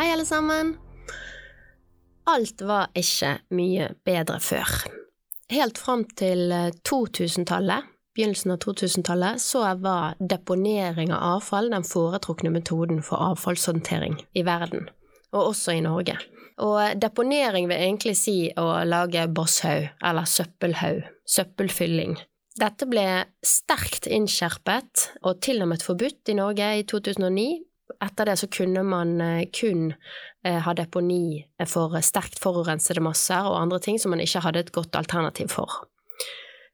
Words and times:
Hei, 0.00 0.12
alle 0.12 0.24
sammen. 0.24 0.70
Alt 2.24 2.62
var 2.64 2.86
ikke 2.96 3.34
mye 3.52 3.90
bedre 4.08 4.38
før. 4.40 4.70
Helt 5.52 5.76
fram 5.76 6.06
til 6.16 6.54
2000-tallet, 6.88 7.90
begynnelsen 8.16 8.54
av 8.54 8.62
2000-tallet, 8.64 9.44
så 9.44 9.66
var 9.84 10.16
deponering 10.32 11.12
av 11.12 11.34
avfall 11.34 11.68
den 11.74 11.84
foretrukne 11.84 12.48
metoden 12.54 13.04
for 13.04 13.20
avfallshåndtering 13.26 14.16
i 14.32 14.46
verden, 14.48 14.88
og 15.36 15.50
også 15.50 15.76
i 15.76 15.84
Norge. 15.84 16.16
Og 16.64 16.96
deponering 16.96 17.68
vil 17.68 17.84
egentlig 17.90 18.16
si 18.16 18.38
å 18.56 18.70
lage 18.88 19.28
bosshaug, 19.28 19.90
eller 20.00 20.24
søppelhaug, 20.24 21.04
søppelfylling. 21.28 22.16
Dette 22.56 22.88
ble 22.88 23.26
sterkt 23.44 24.08
innskjerpet, 24.08 25.10
og 25.28 25.44
til 25.44 25.60
og 25.60 25.74
med 25.74 25.84
forbudt 25.84 26.32
i 26.32 26.40
Norge 26.40 26.78
i 26.80 26.88
2009. 26.88 27.50
Etter 28.02 28.30
det 28.30 28.36
så 28.40 28.48
kunne 28.52 28.82
man 28.86 29.20
eh, 29.20 29.46
kun 29.54 29.92
eh, 30.44 30.60
ha 30.64 30.74
deponi 30.76 31.46
for 31.68 31.96
sterkt 32.04 32.40
forurensede 32.42 33.02
masser 33.04 33.48
og 33.48 33.58
andre 33.60 33.80
ting 33.82 33.98
som 34.00 34.14
man 34.14 34.22
ikke 34.24 34.44
hadde 34.44 34.64
et 34.64 34.72
godt 34.76 34.96
alternativ 34.98 35.48
for. 35.52 35.70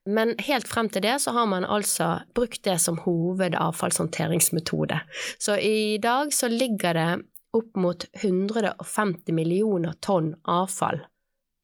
Men 0.07 0.37
helt 0.47 0.69
frem 0.71 0.89
til 0.89 1.03
det 1.03 1.21
så 1.25 1.33
har 1.35 1.47
man 1.51 1.65
altså 1.65 2.21
brukt 2.35 2.63
det 2.65 2.79
som 2.81 2.99
hovedavfallshåndteringsmetode. 3.03 5.01
Så 5.39 5.57
i 5.59 5.99
dag 6.03 6.33
så 6.35 6.49
ligger 6.49 6.93
det 6.95 7.23
opp 7.57 7.77
mot 7.77 8.05
150 8.23 9.35
millioner 9.35 9.93
tonn 10.05 10.35
avfall 10.45 11.01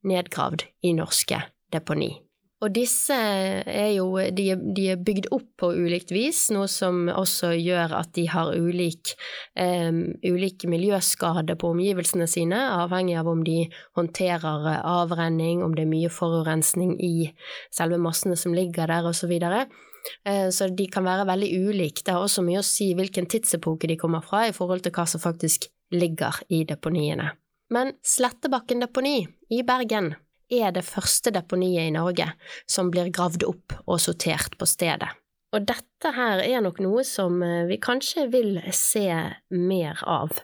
nedgravd 0.02 0.66
i 0.82 0.92
norske 0.96 1.42
deponi. 1.72 2.21
Og 2.62 2.70
disse 2.70 3.14
er 3.14 3.88
jo 3.96 4.06
de, 4.30 4.44
de, 4.54 4.84
er 4.92 5.00
bygd 5.02 5.26
opp 5.34 5.48
på 5.58 5.72
ulikt 5.74 6.12
vis, 6.14 6.44
noe 6.54 6.68
som 6.70 7.08
også 7.10 7.50
gjør 7.58 7.96
at 7.98 8.12
de 8.14 8.28
har 8.30 8.52
ulik, 8.54 9.16
um, 9.58 10.04
ulik 10.22 10.68
miljøskade 10.70 11.56
på 11.58 11.72
omgivelsene 11.74 12.28
sine, 12.30 12.60
avhengig 12.76 13.18
av 13.18 13.30
om 13.32 13.42
de 13.46 13.64
håndterer 13.98 14.68
avrenning, 14.78 15.64
om 15.66 15.74
det 15.74 15.88
er 15.88 15.90
mye 15.90 16.12
forurensning 16.12 16.94
i 17.02 17.32
selve 17.74 17.98
massene 17.98 18.38
som 18.38 18.54
ligger 18.54 18.94
der, 18.94 19.10
osv. 19.10 19.34
Eh, 19.42 20.48
så 20.54 20.70
de 20.70 20.86
kan 20.90 21.06
være 21.06 21.26
veldig 21.26 21.50
ulike. 21.66 22.06
Det 22.06 22.14
har 22.14 22.22
også 22.22 22.46
mye 22.46 22.62
å 22.62 22.66
si 22.66 22.92
hvilken 22.98 23.26
tidsepoke 23.30 23.90
de 23.90 23.98
kommer 23.98 24.22
fra, 24.22 24.46
i 24.46 24.54
forhold 24.54 24.86
til 24.86 24.94
hva 24.94 25.06
som 25.10 25.22
faktisk 25.22 25.66
ligger 25.92 26.44
i 26.54 26.62
deponiene. 26.68 27.32
Men 27.72 27.94
Slettebakken 28.04 28.84
deponi 28.84 29.24
i 29.50 29.62
Bergen 29.66 30.12
er 30.52 30.74
det 30.76 30.84
første 30.86 31.32
deponiet 31.34 31.88
i 31.88 31.94
Norge 31.94 32.28
som 32.70 32.90
blir 32.92 33.10
gravd 33.14 33.46
opp 33.48 33.76
og 33.86 34.00
sortert 34.02 34.56
på 34.60 34.68
stedet. 34.68 35.10
Og 35.52 35.66
dette 35.68 36.12
her 36.16 36.40
er 36.44 36.62
nok 36.64 36.80
noe 36.80 37.04
som 37.04 37.42
eh, 37.44 37.66
vi 37.68 37.78
kanskje 37.82 38.28
vil 38.32 38.56
se 38.72 39.08
mer 39.52 40.00
av. 40.08 40.40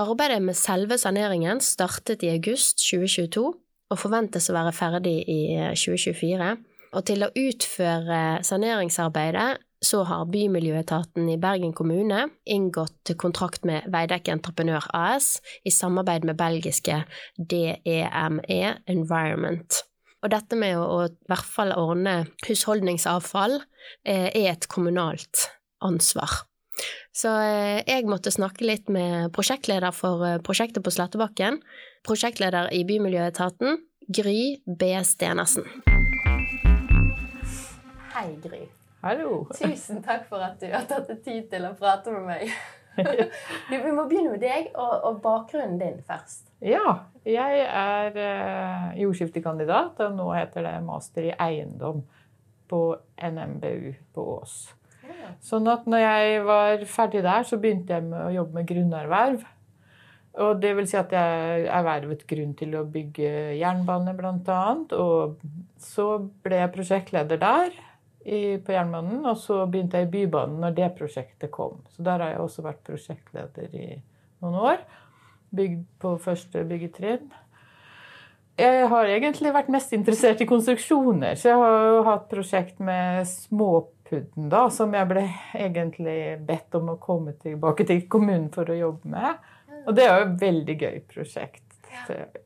Arbeidet 0.00 0.42
med 0.44 0.58
selve 0.58 0.98
saneringen 1.00 1.62
startet 1.64 2.24
i 2.26 2.32
august 2.34 2.82
2022 2.82 3.44
og 3.94 4.00
forventes 4.00 4.50
å 4.50 4.56
være 4.56 4.74
ferdig 4.76 5.16
i 5.30 5.40
2024. 5.72 6.50
Eh, 6.50 6.62
og 6.94 7.06
til 7.08 7.24
å 7.26 7.32
utføre 7.34 8.20
saneringsarbeidet 8.46 9.48
så 9.84 10.02
har 10.08 10.28
Bymiljøetaten 10.32 11.28
i 11.28 11.38
Bergen 11.40 11.74
kommune 11.76 12.28
inngått 12.48 13.12
kontrakt 13.20 13.66
med 13.68 13.86
Veidekke 13.92 14.32
Entreprenør 14.34 14.86
AS 14.96 15.38
i 15.64 15.72
samarbeid 15.74 16.24
med 16.28 16.38
belgiske 16.40 17.02
DEME 17.36 18.44
e 18.48 18.62
Environment. 18.90 19.82
Og 20.24 20.32
dette 20.32 20.56
med 20.56 20.78
å, 20.80 20.84
å 20.88 20.98
i 21.10 21.28
hvert 21.28 21.52
fall 21.56 21.74
ordne 21.76 22.16
husholdningsavfall 22.46 23.58
eh, 23.60 24.30
er 24.32 24.54
et 24.54 24.68
kommunalt 24.72 25.50
ansvar. 25.84 26.46
Så 27.14 27.30
eh, 27.44 27.82
jeg 27.86 28.08
måtte 28.10 28.32
snakke 28.34 28.64
litt 28.66 28.88
med 28.92 29.30
prosjektleder 29.36 29.92
for 29.94 30.24
eh, 30.26 30.40
prosjektet 30.44 30.84
på 30.84 30.94
Slettebakken, 30.94 31.60
prosjektleder 32.08 32.72
i 32.74 32.82
Bymiljøetaten, 32.88 33.84
Gry 34.08 34.64
B. 34.64 34.94
Stenersen. 35.04 35.68
Hei, 38.14 38.32
Gry. 38.40 38.64
Hallo. 39.04 39.42
Tusen 39.52 40.00
takk 40.00 40.22
for 40.30 40.40
at 40.40 40.56
du 40.62 40.70
har 40.72 40.86
tatt 40.88 41.10
deg 41.10 41.18
tid 41.26 41.48
til 41.52 41.66
å 41.68 41.74
prate 41.76 42.12
med 42.14 42.24
meg. 42.24 42.54
Vi 43.68 43.90
må 43.92 44.06
begynne 44.08 44.32
med 44.32 44.40
deg 44.40 44.70
og, 44.70 44.94
og, 44.94 45.18
bakgrunnen 45.20 45.76
din 45.76 45.98
først. 46.08 46.46
Ja. 46.64 47.10
Jeg 47.28 47.66
er 47.66 48.16
eh, 48.16 48.88
jordskiftekandidat, 49.02 50.00
og 50.06 50.16
nå 50.16 50.30
heter 50.32 50.64
det 50.64 50.74
master 50.86 51.28
i 51.28 51.34
eiendom 51.36 52.00
på 52.70 52.80
NMBU 53.20 53.92
på 54.16 54.26
Ås. 54.38 54.58
Ja. 55.04 55.34
Sånn 55.44 55.68
at 55.68 55.84
når 55.84 56.06
jeg 56.06 56.42
var 56.48 56.88
ferdig 56.88 57.26
der, 57.28 57.44
så 57.44 57.60
begynte 57.60 57.98
jeg 57.98 58.08
med 58.08 58.22
å 58.24 58.34
jobbe 58.38 58.60
med 58.62 58.72
grunnerverv. 58.72 59.48
Og 60.44 60.60
det 60.64 60.72
vil 60.78 60.88
si 60.88 60.96
at 60.96 61.12
jeg 61.12 61.66
ervervet 61.68 62.24
grunn 62.30 62.56
til 62.56 62.72
å 62.80 62.86
bygge 62.88 63.58
jernbane, 63.60 64.16
bl.a. 64.16 64.62
Og 64.96 65.42
så 65.92 66.14
ble 66.40 66.64
jeg 66.64 66.72
prosjektleder 66.72 67.44
der 67.44 67.84
i, 68.24 68.58
på 68.58 68.74
Jernbanen. 68.74 69.22
Og 69.28 69.38
så 69.40 69.60
begynte 69.70 70.00
jeg 70.00 70.08
i 70.08 70.12
Bybanen 70.16 70.60
når 70.64 70.76
det 70.76 70.90
prosjektet 70.98 71.52
kom. 71.54 71.80
Så 71.94 72.04
der 72.06 72.24
har 72.24 72.34
jeg 72.34 72.42
også 72.44 72.64
vært 72.66 72.84
prosjektleder 72.86 73.78
i 73.78 73.88
noen 74.42 74.60
år. 74.72 74.84
Bygd 75.54 75.86
på 76.02 76.16
første 76.22 76.64
byggetrinn. 76.68 77.32
Jeg 78.58 78.86
har 78.86 79.10
egentlig 79.10 79.50
vært 79.54 79.70
mest 79.74 79.90
interessert 79.96 80.42
i 80.42 80.46
konstruksjoner, 80.46 81.34
så 81.34 81.48
jeg 81.48 81.58
har 81.58 81.88
jo 81.90 82.02
hatt 82.06 82.28
prosjekt 82.30 82.78
med 82.78 83.26
Småpudden, 83.26 84.46
da, 84.52 84.68
som 84.70 84.94
jeg 84.94 85.08
ble 85.10 85.24
egentlig 85.58 86.18
bedt 86.46 86.76
om 86.78 86.92
å 86.92 87.00
komme 87.02 87.34
tilbake 87.42 87.86
til 87.88 88.04
kommunen 88.06 88.52
for 88.54 88.70
å 88.70 88.78
jobbe 88.78 89.10
med. 89.10 89.50
Og 89.84 89.98
det 89.98 90.06
er 90.06 90.14
jo 90.14 90.28
et 90.28 90.38
veldig 90.44 90.76
gøy 90.84 91.02
prosjekt. 91.10 91.62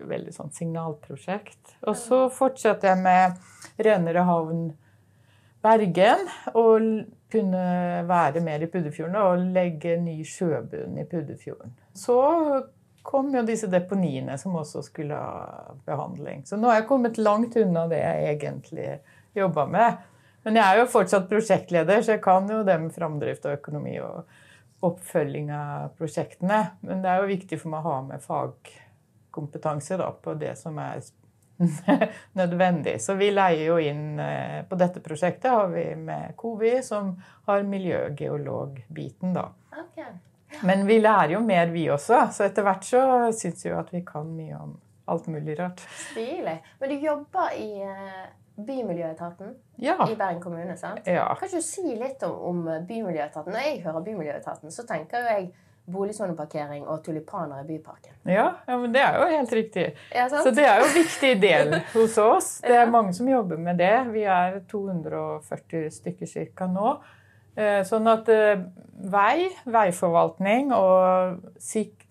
Veldig 0.01 0.33
sånn 0.33 0.53
signalprosjekt. 0.57 1.77
Og 1.85 1.97
så 1.97 2.25
fortsatte 2.33 2.89
jeg 2.89 3.05
med 3.05 3.37
Renere 3.85 4.25
havn 4.29 4.71
Bergen 5.65 6.27
og 6.55 6.85
kunne 7.33 7.63
være 8.09 8.41
mer 8.45 8.63
i 8.65 8.69
Puddefjorden 8.71 9.17
og 9.21 9.47
legge 9.55 9.99
ny 10.01 10.21
sjøbunn 10.27 10.99
i 11.01 11.07
Puddefjorden. 11.09 11.75
Så 11.99 12.17
kom 13.09 13.31
jo 13.35 13.45
disse 13.47 13.71
deponiene 13.73 14.37
som 14.41 14.57
også 14.61 14.83
skulle 14.85 15.17
ha 15.17 15.75
behandling. 15.89 16.45
Så 16.47 16.59
nå 16.61 16.71
har 16.71 16.83
jeg 16.83 16.89
kommet 16.91 17.21
langt 17.21 17.57
unna 17.57 17.87
det 17.91 18.01
jeg 18.03 18.35
egentlig 18.35 18.89
jobba 19.37 19.67
med. 19.71 20.03
Men 20.45 20.59
jeg 20.61 20.65
er 20.65 20.81
jo 20.81 20.91
fortsatt 20.93 21.29
prosjektleder, 21.31 22.03
så 22.05 22.15
jeg 22.15 22.25
kan 22.25 22.49
jo 22.53 22.63
det 22.65 22.77
med 22.81 22.95
framdrift 22.95 23.49
og 23.49 23.59
økonomi 23.59 23.97
og 24.05 24.87
oppfølging 24.87 25.51
av 25.53 25.95
prosjektene. 25.99 26.61
Men 26.87 27.03
det 27.03 27.11
er 27.11 27.23
jo 27.23 27.33
viktig 27.33 27.59
for 27.61 27.73
meg 27.73 27.83
å 27.83 27.95
ha 27.95 28.03
med 28.07 28.25
fagkompetanse 28.25 29.99
da, 30.01 30.13
på 30.13 30.37
det 30.39 30.55
som 30.61 30.79
er 30.81 31.03
nødvendig. 32.33 33.01
Så 33.03 33.15
vi 33.19 33.31
leier 33.35 33.65
jo 33.67 33.79
inn 33.83 34.19
eh, 34.23 34.63
På 34.69 34.79
dette 34.79 35.03
prosjektet 35.03 35.51
har 35.51 35.69
vi 35.73 35.85
med 35.97 36.37
Covi, 36.37 36.79
som 36.83 37.17
har 37.47 37.63
miljøgeologbiten, 37.67 39.35
da. 39.35 39.49
Okay. 39.75 40.13
Men 40.63 40.87
vi 40.87 41.01
lærer 41.01 41.35
jo 41.35 41.41
mer, 41.45 41.67
vi 41.75 41.89
også. 41.91 42.29
Så 42.33 42.47
etter 42.47 42.67
hvert 42.67 42.87
så 42.87 43.03
syns 43.37 43.65
vi 43.67 43.73
jo 43.73 43.79
at 43.81 43.91
vi 43.93 44.03
kan 44.07 44.29
mye 44.33 44.59
om 44.59 44.77
alt 45.09 45.27
mulig 45.27 45.59
rart. 45.59 45.83
Stilig. 46.11 46.59
Men 46.81 46.93
du 46.93 46.97
jobber 47.05 47.55
i 47.57 47.71
eh, 47.85 48.27
Bymiljøetaten 48.59 49.55
ja. 49.77 49.97
i 50.11 50.17
Bergen 50.19 50.41
kommune, 50.43 50.77
sant? 50.77 51.07
Ja. 51.07 51.29
Kan 51.39 51.49
ikke 51.49 51.63
du 51.63 51.67
si 51.67 51.95
litt 51.95 52.23
om, 52.27 52.35
om 52.51 52.87
Bymiljøetaten? 52.89 53.55
Når 53.55 53.67
jeg 53.67 53.83
hører 53.85 54.05
Bymiljøetaten, 54.07 54.75
så 54.75 54.87
tenker 54.89 55.23
jo 55.23 55.37
jeg 55.37 55.51
boligsoneparkering 55.93 56.87
og 56.87 57.03
tulipaner 57.05 57.63
i 57.63 57.67
byparken. 57.69 58.15
Ja, 58.29 58.49
ja, 58.67 58.79
men 58.79 58.93
det 58.95 59.03
er 59.03 59.19
jo 59.19 59.29
helt 59.33 59.53
riktig. 59.57 59.87
Så 60.13 60.53
det 60.55 60.67
er 60.69 60.83
jo 60.83 60.89
en 60.89 60.97
viktig 60.97 61.31
del 61.43 61.79
hos 61.95 62.19
oss. 62.23 62.51
Det 62.69 62.77
er 62.77 62.91
mange 62.91 63.15
som 63.17 63.29
jobber 63.29 63.57
med 63.61 63.79
det. 63.81 63.95
Vi 64.13 64.25
er 64.29 64.61
240 64.69 65.89
stykker 65.95 66.53
ca. 66.57 66.69
nå. 66.69 66.99
Eh, 67.59 67.81
sånn 67.89 68.07
at 68.07 68.29
eh, 68.31 68.61
vei, 69.11 69.49
veiforvaltning 69.67 70.71
og 70.77 71.41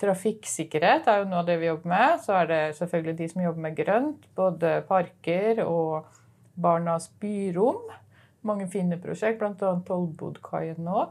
trafikksikkerhet 0.01 1.07
er 1.07 1.21
jo 1.21 1.29
noe 1.29 1.43
av 1.43 1.47
det 1.47 1.59
vi 1.61 1.69
jobber 1.69 1.93
med. 1.93 2.17
Så 2.25 2.35
er 2.41 2.49
det 2.49 2.61
selvfølgelig 2.81 3.17
de 3.21 3.29
som 3.31 3.45
jobber 3.45 3.67
med 3.67 3.77
grønt, 3.77 4.27
både 4.35 4.73
parker 4.89 5.63
og 5.67 6.09
Barnas 6.57 7.07
byrom. 7.21 7.87
Mange 8.47 8.67
fine 8.71 8.99
prosjekt, 9.01 9.39
bl.a. 9.39 9.73
Tollbodkaien 9.87 10.81
nå. 10.83 11.07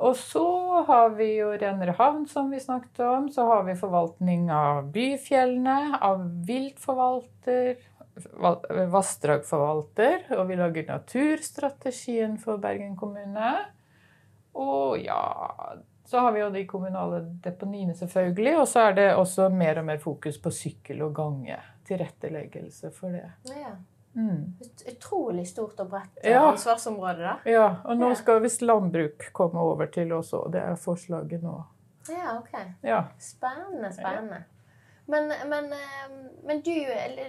Og 0.00 0.14
så 0.16 0.42
har 0.88 1.10
vi 1.18 1.26
jo 1.36 1.50
renere 1.60 1.92
havn, 1.98 2.22
som 2.28 2.48
vi 2.50 2.60
snakket 2.62 3.02
om. 3.04 3.26
Så 3.32 3.44
har 3.44 3.66
vi 3.66 3.74
forvaltning 3.76 4.46
av 4.54 4.86
byfjellene, 4.94 5.98
av 6.00 6.22
viltforvalter, 6.48 7.74
val- 8.40 8.64
vassdragforvalter. 8.94 10.24
Og 10.38 10.46
vi 10.48 10.56
lager 10.56 10.88
naturstrategien 10.88 12.38
for 12.40 12.56
Bergen 12.62 12.96
kommune. 12.96 13.52
Og 14.56 14.98
ja 15.04 15.20
Så 16.10 16.18
har 16.24 16.32
vi 16.34 16.40
jo 16.40 16.48
de 16.50 16.64
kommunale 16.66 17.20
deponiene, 17.44 17.94
selvfølgelig. 17.94 18.56
Og 18.58 18.66
så 18.66 18.88
er 18.88 18.96
det 18.96 19.08
også 19.14 19.46
mer 19.54 19.78
og 19.78 19.84
mer 19.92 20.00
fokus 20.02 20.40
på 20.42 20.50
sykkel 20.50 21.04
og 21.06 21.12
gange. 21.14 21.60
Tilretteleggelse 21.86 22.90
for 22.96 23.14
det. 23.14 23.28
Ja. 23.46 23.76
Mm. 24.16 24.54
Ut- 24.60 24.82
Utrolig 24.92 25.46
stort 25.48 25.78
og 25.80 25.90
bredt 25.90 26.18
eh, 26.24 26.32
Ja. 26.32 26.46
ansvarsområde, 26.50 27.18
da. 27.22 27.36
Ja, 27.50 27.76
og 27.84 27.96
nå 27.98 28.14
skal 28.18 28.40
visst 28.42 28.62
landbruk 28.62 29.28
komme 29.32 29.60
over 29.60 29.86
til 29.86 30.12
oss 30.12 30.32
òg. 30.34 30.50
Det 30.52 30.62
er 30.62 30.74
forslaget 30.76 31.42
nå. 31.42 31.58
Ja, 32.08 32.38
ok. 32.38 32.56
Ja. 32.82 33.04
Spennende, 33.18 33.92
spennende. 33.92 34.44
Men, 35.06 35.28
men, 35.48 35.72
eh, 35.72 36.10
men 36.46 36.60
du, 36.62 36.70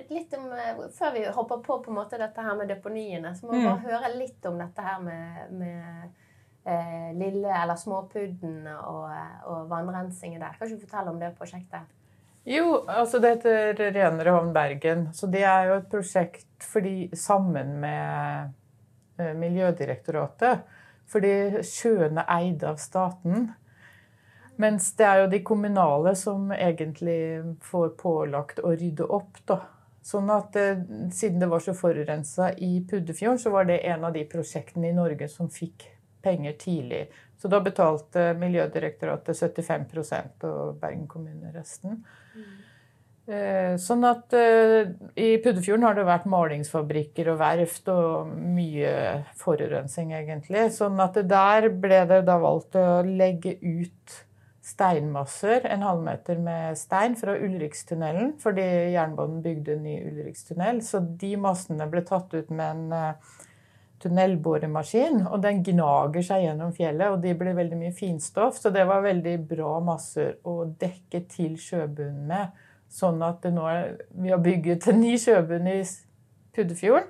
litt 0.09 0.33
om, 0.37 0.51
eh, 0.53 0.81
før 0.97 1.13
vi 1.13 1.23
hopper 1.33 1.57
på, 1.65 1.79
på 1.83 1.89
en 1.91 1.95
måte 1.97 2.17
dette 2.17 2.41
her 2.41 2.55
med 2.55 2.67
deponiene, 2.69 3.35
så 3.35 3.45
må 3.45 3.51
vi 3.51 3.61
Mm. 3.61 3.69
bare 3.69 3.85
høre 3.91 4.17
litt 4.17 4.45
om 4.45 4.57
dette 4.57 4.81
her 4.81 4.99
med, 5.01 5.51
med 5.51 6.11
eh, 6.65 7.13
lille, 7.17 7.49
eller 7.63 7.75
småpudden 7.75 8.67
og, 8.67 9.09
og 9.45 9.69
vannrensingen 9.69 10.39
der. 10.41 10.53
Kan 10.57 10.67
ikke 10.67 10.81
du 10.81 10.85
fortelle 10.87 11.09
om 11.09 11.19
det 11.19 11.35
prosjektet? 11.37 11.89
Jo, 12.43 12.81
altså 12.89 13.19
det 13.21 13.35
heter 13.35 13.75
Renere 13.93 14.33
havn 14.33 14.53
Bergen. 14.53 15.09
Så 15.13 15.29
det 15.29 15.43
er 15.45 15.69
jo 15.69 15.77
et 15.77 15.89
prosjekt 15.91 16.65
fordi, 16.65 17.11
sammen 17.13 17.75
med 17.81 18.53
eh, 19.21 19.33
Miljødirektoratet. 19.37 20.63
Fordi 21.11 21.61
sjøene 21.67 22.23
er 22.23 22.47
eid 22.47 22.65
av 22.65 22.79
staten. 22.81 23.51
Mens 24.61 24.89
det 24.97 25.05
er 25.05 25.21
jo 25.21 25.29
de 25.31 25.41
kommunale 25.45 26.15
som 26.17 26.49
egentlig 26.55 27.21
får 27.65 27.93
pålagt 27.99 28.61
å 28.63 28.73
rydde 28.73 29.05
opp, 29.05 29.37
da. 29.49 29.61
Sånn 30.01 30.33
at 30.33 30.57
eh, 30.57 30.81
siden 31.13 31.41
det 31.43 31.49
var 31.51 31.61
så 31.61 31.77
forurensa 31.77 32.51
i 32.57 32.79
Puddefjorden, 32.89 33.41
så 33.41 33.53
var 33.53 33.69
det 33.69 33.83
en 33.85 34.07
av 34.09 34.17
de 34.17 34.25
prosjektene 34.25 34.89
i 34.89 34.97
Norge 34.97 35.29
som 35.29 35.49
fikk 35.53 35.90
penger 36.23 36.57
tidlig. 36.61 37.05
Så 37.41 37.49
da 37.49 37.61
betalte 37.63 38.31
Miljødirektoratet 38.37 39.37
75% 39.37 40.45
og 40.49 40.75
Bergen 40.81 41.07
kommune 41.09 41.53
resten. 41.55 42.03
Mm. 42.35 42.49
Sånn 43.79 44.01
at 44.03 44.33
eh, 44.35 44.89
i 45.15 45.27
Puddefjorden 45.43 45.85
har 45.85 45.95
det 45.95 46.07
vært 46.07 46.25
malingsfabrikker 46.29 47.29
og 47.31 47.37
verft 47.39 47.87
og 47.93 48.31
mye 48.33 48.91
forurensning, 49.39 50.11
egentlig. 50.17 50.65
Sånn 50.75 50.99
at 50.99 51.19
der 51.29 51.69
ble 51.71 52.01
det 52.09 52.23
da 52.27 52.39
valgt 52.41 52.75
å 52.75 53.03
legge 53.05 53.55
ut 53.61 54.17
steinmasser, 54.65 55.63
en 55.69 55.85
halvmeter 55.85 56.41
med 56.41 56.77
stein 56.77 57.15
fra 57.17 57.37
Ulrikstunnelen, 57.37 58.35
fordi 58.41 58.65
jernbanen 58.93 59.39
bygde 59.45 59.77
en 59.77 59.85
ny 59.85 59.95
Ulrikstunnel. 60.09 60.81
Så 60.85 61.01
de 61.21 61.31
massene 61.39 61.87
ble 61.93 62.03
tatt 62.07 62.33
ut 62.35 62.51
med 62.51 62.67
en 62.67 62.97
eh, 62.97 63.39
tunnelboremaskin, 64.01 65.21
og 65.27 65.41
den 65.43 65.61
gnager 65.63 66.23
seg 66.25 66.43
gjennom 66.47 66.73
fjellet, 66.75 67.07
og 67.13 67.21
de 67.23 67.33
blir 67.37 67.55
veldig 67.57 67.77
mye 67.79 67.93
finstoff. 67.95 68.57
Så 68.59 68.71
det 68.73 68.83
var 68.89 69.03
veldig 69.05 69.35
bra 69.49 69.75
masser 69.85 70.35
å 70.47 70.65
dekke 70.81 71.23
til 71.31 71.55
sjøbunnen 71.61 72.25
med. 72.29 72.51
Sånn 72.91 73.21
at 73.23 73.39
det 73.45 73.53
nå 73.55 73.63
er, 73.71 73.93
vi 74.19 74.33
har 74.33 74.41
bygget 74.43 74.89
en 74.91 74.99
ny 74.99 75.13
sjøbunn 75.21 75.69
i 75.71 75.77
Puddefjorden 76.51 77.07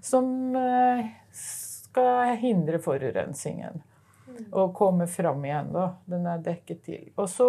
som 0.00 0.30
eh, 0.56 1.02
skal 1.36 2.36
hindre 2.40 2.78
forurensningen. 2.80 3.82
Og 4.54 4.70
komme 4.78 5.04
fram 5.10 5.42
igjen, 5.44 5.68
da. 5.74 5.88
Den 6.08 6.24
er 6.30 6.40
dekket 6.46 6.80
til. 6.86 7.02
Og 7.20 7.26
så 7.28 7.48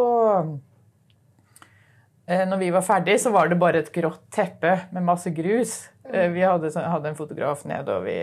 eh, 2.27 2.45
når 2.49 2.57
vi 2.57 2.69
var 2.73 2.81
ferdig, 2.85 3.19
så 3.21 3.31
var 3.31 3.47
det 3.51 3.59
bare 3.61 3.83
et 3.83 3.91
grått 3.95 4.25
teppe 4.33 4.75
med 4.91 5.05
masse 5.05 5.31
grus. 5.35 5.77
Eh, 6.11 6.29
Vi 6.33 6.41
hadde, 6.43 6.71
sånn- 6.73 6.89
hadde 6.89 7.09
en 7.13 7.15
fotograf 7.19 7.65
ned, 7.69 7.89
og 7.89 8.03
vi 8.07 8.17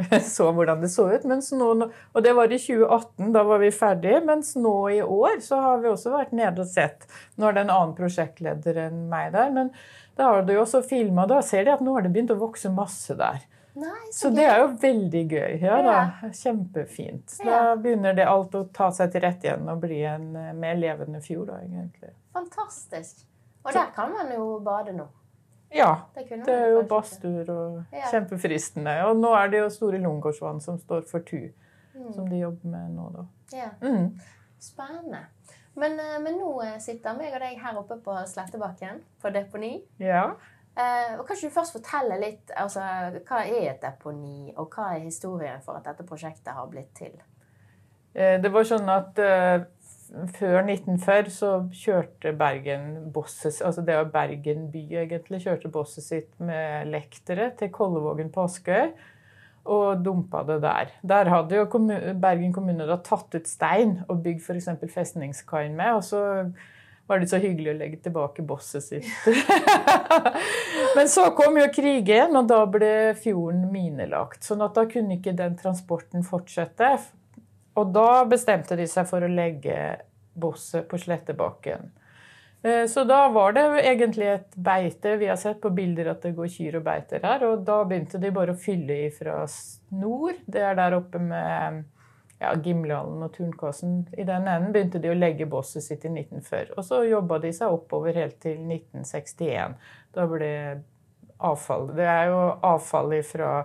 så 0.34 0.48
hvordan 0.54 0.82
det 0.82 0.90
så 0.92 1.08
ut. 1.12 1.24
Nå, 1.26 1.70
og 1.88 2.24
det 2.24 2.34
var 2.36 2.52
i 2.52 2.58
2018, 2.60 3.32
da 3.34 3.44
var 3.48 3.62
vi 3.62 3.70
ferdige. 3.74 4.20
Mens 4.26 4.54
nå 4.56 4.74
i 4.90 5.00
år 5.02 5.40
så 5.44 5.60
har 5.62 5.82
vi 5.82 5.90
også 5.92 6.14
vært 6.14 6.34
nede 6.36 6.64
og 6.64 6.70
sett. 6.70 7.08
Nå 7.36 7.48
er 7.48 7.56
det 7.56 7.66
en 7.66 7.74
annen 7.74 7.96
prosjektleder 7.98 8.84
enn 8.88 9.06
meg 9.12 9.32
der, 9.36 9.52
men 9.54 9.72
da 10.18 10.28
har 10.30 10.44
du 10.46 10.52
jo 10.54 10.64
også 10.66 10.82
filma. 10.84 11.26
Da 11.30 11.40
ser 11.44 11.66
de 11.66 11.74
at 11.74 11.82
nå 11.84 11.96
har 11.96 12.06
det 12.06 12.12
begynt 12.14 12.34
å 12.34 12.40
vokse 12.40 12.72
masse 12.72 13.16
der. 13.18 13.42
Nei, 13.74 14.08
Så 14.12 14.28
det 14.28 14.44
er 14.44 14.58
jo 14.60 14.66
veldig 14.82 15.22
gøy. 15.30 15.54
Ja 15.64 15.78
da, 15.84 16.28
Kjempefint. 16.36 17.38
Så 17.38 17.46
Da 17.48 17.60
begynner 17.80 18.12
det 18.16 18.26
alt 18.28 18.52
å 18.58 18.66
ta 18.68 18.90
seg 18.92 19.14
til 19.14 19.24
rette 19.24 19.48
igjen 19.48 19.70
og 19.72 19.80
bli 19.80 20.02
en 20.04 20.26
eh, 20.36 20.52
mer 20.52 20.76
levende 20.76 21.22
fjord, 21.24 21.48
da, 21.48 21.62
egentlig. 21.64 22.12
Fantastisk. 22.36 23.24
Og 23.64 23.72
der 23.72 23.92
kan 23.96 24.12
man 24.12 24.28
jo 24.34 24.58
bade 24.64 24.92
nå. 24.96 25.06
Ja. 25.74 25.94
Det, 26.14 26.28
Det 26.28 26.48
er 26.48 26.66
jo 26.68 26.82
kanskje 26.82 26.88
badstuer 26.88 27.50
og 27.50 27.84
Ja. 27.92 28.06
kjempefristende. 28.10 28.96
Og 29.08 29.16
nå 29.16 29.34
er 29.34 29.48
det 29.48 29.58
jo 29.60 29.68
Store 29.70 29.98
Lungegårdsvann 29.98 30.60
som 30.62 30.78
står 30.78 31.02
for 31.08 31.18
TU, 31.20 31.48
Mm. 31.94 32.12
som 32.14 32.28
de 32.28 32.38
jobber 32.38 32.66
med 32.68 32.90
nå, 32.96 33.10
da. 33.16 33.26
Ja. 33.56 33.68
Mm. 33.82 34.18
Spennende. 34.58 35.18
Men, 35.74 35.98
eh, 36.00 36.18
men 36.20 36.34
nå 36.38 36.62
eh, 36.64 36.78
sitter 36.78 37.16
meg 37.16 37.32
og 37.34 37.40
deg 37.40 37.58
her 37.58 37.76
oppe 37.78 37.96
på 38.04 38.14
Slettebakken, 38.26 39.00
på 39.22 39.30
deponi. 39.32 39.82
Ja. 39.98 40.30
Eh, 40.76 41.18
og 41.18 41.26
kan 41.26 41.36
du 41.36 41.48
først 41.50 41.72
fortelle 41.72 42.18
litt 42.20 42.50
altså, 42.56 42.80
hva 43.28 43.42
er 43.46 43.70
et 43.74 43.80
deponi, 43.82 44.54
og 44.56 44.70
hva 44.70 44.94
er 44.96 45.00
historien 45.00 45.60
for 45.62 45.74
at 45.76 45.84
dette 45.84 46.02
prosjektet 46.08 46.52
har 46.54 46.66
blitt 46.66 46.94
til? 46.94 47.12
Eh, 48.14 48.38
Det 48.40 48.50
var 48.52 48.62
sånn 48.64 48.88
at 48.88 49.18
før 50.12 50.58
1940 50.66 51.30
så 51.32 51.50
kjørte 51.72 52.34
Bergen 52.36 53.12
bosset 53.14 53.62
Altså 53.64 53.84
det 53.86 53.96
var 53.96 54.10
Bergen 54.12 54.66
by, 54.72 54.82
egentlig. 55.04 55.40
Kjørte 55.46 55.70
bosset 55.72 56.04
sitt 56.04 56.30
med 56.42 56.90
lektere 56.92 57.50
til 57.58 57.72
Kollevågen 57.72 58.32
på 58.34 58.44
Askøy. 58.44 58.92
Og 59.72 60.02
dumpa 60.02 60.42
det 60.48 60.58
der. 60.64 60.90
Der 61.06 61.30
hadde 61.30 61.56
jo 61.56 61.70
kommun 61.70 62.20
Bergen 62.20 62.52
kommune 62.52 62.86
da 62.88 62.98
tatt 62.98 63.34
ut 63.36 63.48
stein 63.48 64.00
og 64.08 64.24
bygd 64.24 64.42
f.eks. 64.42 64.68
festningskaien 64.90 65.76
med. 65.78 66.00
Og 66.00 66.04
så 66.04 66.22
var 67.06 67.22
det 67.22 67.30
så 67.30 67.40
hyggelig 67.42 67.72
å 67.72 67.78
legge 67.78 68.02
tilbake 68.02 68.44
bosset 68.46 68.84
sitt. 68.84 69.08
Men 70.96 71.08
så 71.10 71.30
kom 71.36 71.56
jo 71.60 71.66
krigen, 71.74 72.36
og 72.38 72.50
da 72.50 72.60
ble 72.70 72.92
fjorden 73.22 73.66
minelagt. 73.72 74.42
Sånn 74.46 74.62
at 74.64 74.76
da 74.76 74.86
kunne 74.90 75.18
ikke 75.18 75.34
den 75.38 75.56
transporten 75.60 76.26
fortsette. 76.26 76.94
Og 77.74 77.92
da 77.94 78.24
bestemte 78.28 78.76
de 78.76 78.86
seg 78.90 79.08
for 79.08 79.24
å 79.24 79.30
legge 79.30 79.76
bosset 80.34 80.88
på 80.88 80.98
Slettebakken. 81.00 81.90
Eh, 82.62 82.86
Så 82.86 83.04
da 83.04 83.28
var 83.28 83.52
det 83.52 83.64
egentlig 83.84 84.28
et 84.28 84.56
beite. 84.56 85.16
Vi 85.16 85.26
har 85.26 85.36
sett 85.36 85.60
på 85.60 85.70
bilder 85.70 86.12
at 86.12 86.22
det 86.22 86.34
går 86.36 86.48
kyr 86.48 86.76
og 86.78 86.84
beiter 86.84 87.24
her. 87.24 87.44
Og 87.48 87.64
da 87.66 87.82
begynte 87.84 88.20
de 88.20 88.30
bare 88.30 88.54
å 88.54 88.58
fylle 88.58 89.06
i 89.06 89.10
fra 89.10 89.46
nord. 89.90 90.44
Det 90.46 90.62
er 90.62 90.78
der 90.78 90.96
oppe 90.98 91.18
med 91.18 91.82
ja, 92.42 92.54
Gimlehallen 92.54 93.22
og 93.22 93.32
Turnkassen. 93.34 94.06
I 94.18 94.24
den 94.24 94.46
enden 94.46 94.72
begynte 94.74 95.02
de 95.02 95.10
å 95.10 95.18
legge 95.18 95.46
bosset 95.46 95.84
sitt 95.84 96.04
i 96.04 96.12
1940. 96.12 96.74
Og 96.76 96.86
så 96.86 97.02
jobba 97.06 97.38
de 97.42 97.52
seg 97.56 97.74
oppover 97.74 98.18
helt 98.18 98.38
til 98.42 98.58
1961. 98.60 99.78
Da 100.14 100.26
ble 100.30 100.52
avfall 101.42 101.88
Det 101.96 102.06
er 102.06 102.28
jo 102.30 102.42
avfall 102.62 103.16
fra 103.26 103.64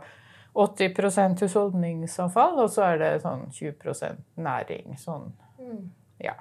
80% 0.58 1.40
husholdningsavfall, 1.46 2.60
og 2.64 2.70
så 2.74 2.82
er 2.94 2.98
det 3.02 3.12
sånn 3.24 3.48
20% 3.54 4.24
næring. 4.38 4.98
Sånn, 4.98 5.32
Mm. 5.60 5.90
ja. 6.24 6.34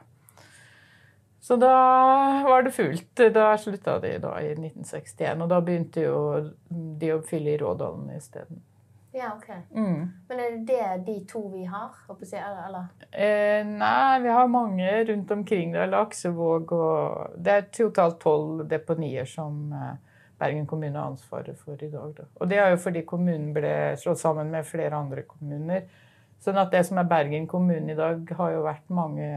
Så 1.41 1.57
da 1.57 2.43
var 2.43 2.63
det 2.63 2.73
fullt. 2.75 3.15
Da 3.35 3.57
slutta 3.57 4.01
de 4.03 4.19
da 4.19 4.33
i 4.43 4.55
1961, 4.55 5.43
og 5.43 5.49
da 5.49 5.61
begynte 5.61 6.03
jo 6.03 6.51
de 6.99 7.13
å 7.15 7.21
fylle 7.23 7.53
i 7.55 7.59
Rådalen 7.61 8.09
isteden. 8.17 8.63
Ja, 9.17 9.31
ok. 9.37 9.47
Mm. 9.73 10.13
Men 10.29 10.41
er 10.41 10.51
det 10.51 10.67
det 10.67 11.05
de 11.07 11.15
to 11.31 11.41
vi 11.49 11.65
har? 11.65 11.91
jeg, 12.09 12.43
Eller, 12.43 12.67
eller? 12.67 12.89
Eh, 13.13 13.65
nei, 13.65 14.19
vi 14.21 14.29
har 14.29 14.47
mange 14.49 14.91
rundt 15.09 15.31
omkring. 15.31 15.73
Det 15.73 15.81
er 15.81 15.87
Laksevåg 15.95 16.73
og 16.73 17.31
Det 17.43 17.53
er 17.53 17.63
totalt 17.73 18.19
tolv 18.21 18.67
deponier 18.69 19.25
som 19.25 19.73
eh, 19.73 19.95
Bergen 20.39 20.67
kommune 20.69 20.99
har 20.99 21.13
ansvaret 21.13 21.57
for 21.59 21.81
i 21.81 21.91
dag. 21.91 22.13
Da. 22.17 22.27
Og 22.41 22.51
det 22.51 22.59
er 22.61 22.75
jo 22.75 22.81
fordi 22.83 23.03
kommunen 23.09 23.53
ble 23.57 23.73
slått 24.01 24.21
sammen 24.21 24.51
med 24.53 24.69
flere 24.69 24.99
andre 24.99 25.25
kommuner. 25.29 25.87
Sånn 26.45 26.61
at 26.61 26.73
det 26.75 26.83
som 26.89 27.01
er 27.01 27.09
Bergen 27.09 27.49
kommune 27.49 27.95
i 27.95 27.99
dag, 27.99 28.23
har 28.39 28.53
jo 28.53 28.65
vært 28.67 28.91
mange 28.93 29.29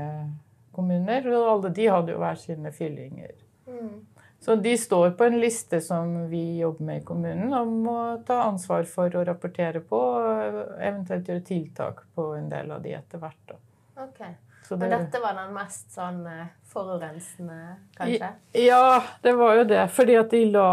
kommuner. 0.75 1.29
Og 1.31 1.51
alle 1.53 1.73
de 1.75 1.87
hadde 1.87 2.15
jo 2.15 2.19
hver 2.21 2.39
sine 2.41 2.73
fyllinger. 2.75 3.37
Mm. 3.69 3.93
Så 4.39 4.55
de 4.55 4.77
står 4.79 5.11
på 5.19 5.27
en 5.27 5.39
liste 5.39 5.81
som 5.83 6.13
vi 6.31 6.59
jobber 6.59 6.85
med 6.85 7.01
i 7.01 7.05
kommunen, 7.07 7.53
om 7.53 7.87
å 7.91 8.01
ta 8.27 8.41
ansvar 8.45 8.85
for 8.87 9.15
å 9.15 9.23
rapportere 9.27 9.81
på, 9.83 9.99
og 9.99 10.77
eventuelt 10.79 11.27
gjøre 11.27 11.47
tiltak 11.47 12.05
på 12.15 12.29
en 12.37 12.47
del 12.51 12.71
av 12.71 12.83
de 12.83 12.93
etter 12.95 13.19
hvert. 13.19 13.41
Da. 13.51 13.59
Ok. 14.05 14.21
Så 14.69 14.77
Men 14.77 14.91
dette 14.93 15.17
var 15.17 15.33
den 15.33 15.53
mest 15.55 15.87
sånn 15.95 16.19
eh, 16.29 16.49
forurensende, 16.69 17.55
kanskje? 17.97 18.27
ja, 18.61 18.99
det 19.25 19.31
var 19.33 19.55
jo 19.57 19.63
det. 19.71 19.87
Fordi 19.95 20.17
at 20.19 20.29
de 20.29 20.43
la 20.53 20.67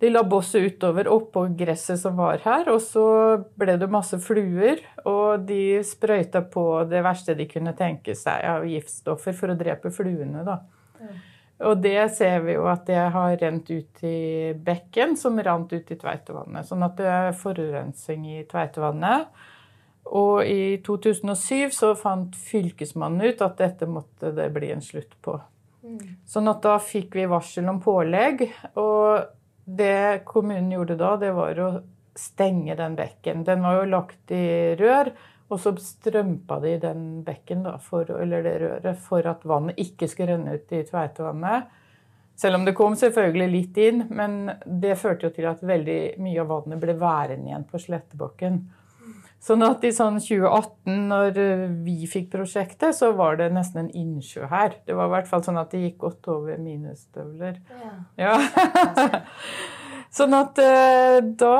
de 0.00 0.10
la 0.10 0.20
bosset 0.24 0.64
utover 0.64 1.08
oppå 1.12 1.46
gresset 1.56 2.00
som 2.00 2.16
var 2.20 2.40
her, 2.44 2.68
og 2.72 2.78
så 2.84 3.04
ble 3.60 3.78
det 3.80 3.88
masse 3.92 4.16
fluer. 4.24 4.80
Og 5.08 5.44
de 5.48 5.80
sprøyta 5.84 6.40
på 6.52 6.64
det 6.88 7.02
verste 7.04 7.36
de 7.36 7.48
kunne 7.48 7.74
tenke 7.76 8.14
seg 8.16 8.46
av 8.48 8.64
giftstoffer 8.68 9.36
for 9.36 9.52
å 9.52 9.58
drepe 9.60 9.92
fluene. 9.92 10.44
da. 10.44 10.58
Ja. 11.00 11.16
Og 11.68 11.82
det 11.84 11.98
ser 12.16 12.40
vi 12.46 12.54
jo 12.56 12.64
at 12.72 12.86
det 12.88 13.00
har 13.16 13.36
rent 13.42 13.68
ut 13.68 14.04
i 14.08 14.52
bekken, 14.56 15.16
som 15.20 15.40
rant 15.40 15.72
ut 15.72 15.92
i 15.92 15.98
Tveitevannet. 16.00 16.68
Sånn 16.68 16.84
at 16.84 16.96
det 16.96 17.08
er 17.12 17.36
forurensning 17.36 18.24
i 18.38 18.44
Tveitevannet. 18.48 19.28
Og 20.10 20.46
i 20.46 20.80
2007 20.86 21.70
så 21.76 21.92
fant 21.98 22.36
Fylkesmannen 22.36 23.30
ut 23.30 23.42
at 23.44 23.60
dette 23.60 23.86
måtte 23.86 24.32
det 24.34 24.48
bli 24.54 24.72
en 24.74 24.82
slutt 24.82 25.12
på. 25.22 25.36
Mm. 25.84 26.00
Sånn 26.28 26.50
at 26.50 26.62
da 26.64 26.78
fikk 26.82 27.14
vi 27.18 27.28
varsel 27.30 27.68
om 27.70 27.80
pålegg. 27.82 28.42
Og 28.80 29.28
det 29.64 30.24
kommunen 30.28 30.72
gjorde 30.74 30.98
da, 31.00 31.14
det 31.20 31.34
var 31.36 31.60
å 31.62 31.70
stenge 32.18 32.74
den 32.76 32.96
bekken. 32.98 33.44
Den 33.46 33.62
var 33.62 33.80
jo 33.80 33.90
lagt 33.92 34.32
i 34.34 34.74
rør, 34.80 35.12
og 35.50 35.60
så 35.62 35.72
strømpa 35.82 36.60
de 36.62 36.76
den 36.82 37.04
bekken, 37.26 37.64
da, 37.66 37.76
for, 37.82 38.08
eller 38.22 38.44
det 38.46 38.56
røret, 38.62 38.98
for 39.02 39.26
at 39.26 39.46
vannet 39.48 39.78
ikke 39.82 40.08
skulle 40.10 40.36
renne 40.36 40.58
ut 40.58 40.74
i 40.74 40.82
Tveitevannet. 40.86 41.70
Selv 42.40 42.56
om 42.56 42.64
det 42.64 42.76
kom 42.78 42.94
selvfølgelig 42.96 43.48
litt 43.52 43.78
inn, 43.82 44.04
men 44.16 44.36
det 44.64 44.96
førte 45.00 45.28
jo 45.28 45.32
til 45.36 45.48
at 45.50 45.64
veldig 45.66 46.00
mye 46.22 46.38
av 46.40 46.52
vannet 46.54 46.80
ble 46.80 46.94
værende 46.98 47.50
igjen 47.50 47.66
på 47.68 47.80
Slettebakken. 47.82 48.62
Sånn 49.40 49.64
at 49.64 49.84
i 49.88 49.90
sånn 49.96 50.18
2018, 50.20 50.96
når 51.08 51.38
vi 51.86 52.04
fikk 52.10 52.28
prosjektet, 52.34 52.92
så 52.96 53.14
var 53.16 53.38
det 53.40 53.48
nesten 53.54 53.86
en 53.86 53.94
innsjø 53.96 54.44
her. 54.50 54.74
Det 54.84 54.96
var 54.96 55.08
i 55.08 55.14
hvert 55.14 55.30
fall 55.30 55.44
sånn 55.46 55.60
at 55.60 55.72
det 55.72 55.80
gikk 55.86 56.02
godt 56.02 56.28
over 56.28 56.58
mine 56.60 56.92
støvler. 56.98 57.56
Ja. 58.20 58.34
ja. 58.36 59.22
sånn 60.18 60.36
at 60.36 60.60
eh, 60.60 61.22
da 61.40 61.56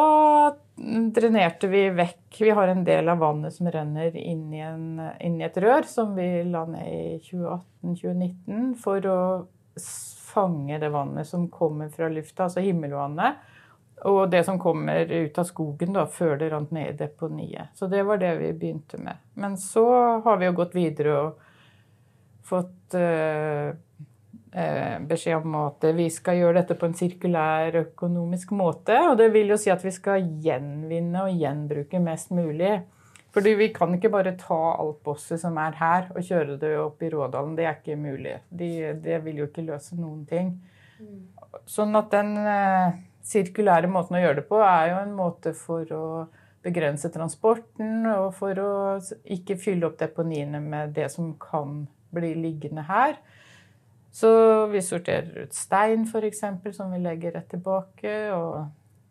drenerte 0.80 1.68
vi 1.68 1.82
vekk 1.92 2.38
Vi 2.40 2.52
har 2.56 2.70
en 2.72 2.84
del 2.86 3.08
av 3.12 3.18
vannet 3.20 3.52
som 3.52 3.68
renner 3.68 4.14
inn 4.16 4.46
i, 4.54 4.60
en, 4.64 5.00
inn 5.20 5.40
i 5.40 5.44
et 5.44 5.56
rør, 5.60 5.88
som 5.88 6.12
vi 6.16 6.28
la 6.48 6.66
ned 6.68 6.86
i 6.88 7.16
2018-2019 7.26 8.74
for 8.80 9.08
å 9.08 9.20
fange 10.30 10.78
det 10.78 10.92
vannet 10.92 11.28
som 11.28 11.48
kommer 11.52 11.88
fra 11.92 12.08
lufta, 12.12 12.46
altså 12.46 12.62
himmelvannet. 12.64 13.40
Og 14.08 14.30
det 14.32 14.44
som 14.46 14.58
kommer 14.60 15.10
ut 15.10 15.38
av 15.38 15.44
skogen 15.48 15.92
da, 15.96 16.06
før 16.08 16.38
det 16.40 16.48
rant 16.52 16.70
ned 16.72 16.94
i 16.94 16.98
deponiet. 17.02 17.74
Så 17.76 17.90
det 17.90 18.02
var 18.08 18.20
det 18.22 18.32
vi 18.38 18.52
begynte 18.56 19.00
med. 19.02 19.20
Men 19.34 19.58
så 19.60 19.86
har 20.24 20.40
vi 20.40 20.48
jo 20.48 20.56
gått 20.56 20.76
videre 20.78 21.16
og 21.20 21.46
fått 22.50 22.96
uh, 22.96 23.76
Eh, 24.52 25.00
beskjed 25.00 25.36
om 25.36 25.52
at 25.60 25.84
vi 25.94 26.08
skal 26.10 26.40
gjøre 26.40 26.56
dette 26.58 26.74
på 26.74 26.88
en 26.88 26.96
sirkulær 26.98 27.76
økonomisk 27.84 28.50
måte. 28.58 28.96
Og 29.10 29.14
det 29.20 29.28
vil 29.34 29.52
jo 29.52 29.58
si 29.60 29.70
at 29.70 29.84
vi 29.84 29.92
skal 29.94 30.26
gjenvinne 30.42 31.26
og 31.28 31.36
gjenbruke 31.38 32.00
mest 32.02 32.32
mulig. 32.34 32.80
Fordi 33.30 33.52
vi 33.54 33.68
kan 33.70 33.94
ikke 33.94 34.10
bare 34.10 34.34
ta 34.34 34.58
alt 34.72 35.04
bosset 35.06 35.38
som 35.38 35.58
er 35.62 35.76
her, 35.78 36.08
og 36.16 36.26
kjøre 36.26 36.56
det 36.58 36.72
opp 36.82 37.02
i 37.06 37.12
Rådalen. 37.12 37.54
Det 37.54 37.66
er 37.66 37.76
ikke 37.78 37.94
mulig. 38.00 38.40
De, 38.50 38.70
det 39.04 39.20
vil 39.22 39.38
jo 39.38 39.46
ikke 39.46 39.68
løse 39.68 39.94
noen 39.94 40.24
ting. 40.26 40.56
Sånn 41.70 41.94
at 41.94 42.10
den 42.10 42.34
eh, 42.42 42.98
sirkulære 43.26 43.90
måten 43.90 44.18
å 44.18 44.22
gjøre 44.22 44.40
det 44.40 44.46
på 44.48 44.60
er 44.64 44.92
jo 44.92 45.00
en 45.02 45.16
måte 45.16 45.52
for 45.56 45.92
å 45.94 46.04
begrense 46.64 47.08
transporten, 47.12 48.04
og 48.10 48.34
for 48.36 48.58
å 48.60 48.72
ikke 49.24 49.56
fylle 49.60 49.88
opp 49.88 49.98
deponiene 50.00 50.60
med 50.60 50.92
det 50.96 51.08
som 51.12 51.32
kan 51.40 51.86
bli 52.14 52.34
liggende 52.36 52.84
her. 52.88 53.16
Så 54.12 54.66
vi 54.66 54.82
sorterer 54.82 55.46
ut 55.46 55.54
stein, 55.54 56.04
f.eks., 56.04 56.42
som 56.76 56.92
vi 56.92 56.98
legger 56.98 57.36
rett 57.38 57.48
tilbake. 57.50 58.14
Og 58.34 58.66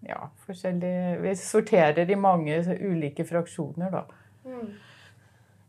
ja, 0.08 0.28
forskjellige 0.46 1.18
Vi 1.24 1.36
sorterer 1.36 2.10
i 2.10 2.16
mange 2.16 2.60
ulike 2.80 3.26
fraksjoner, 3.26 3.92
da. 3.92 4.04
Mm. 4.46 4.76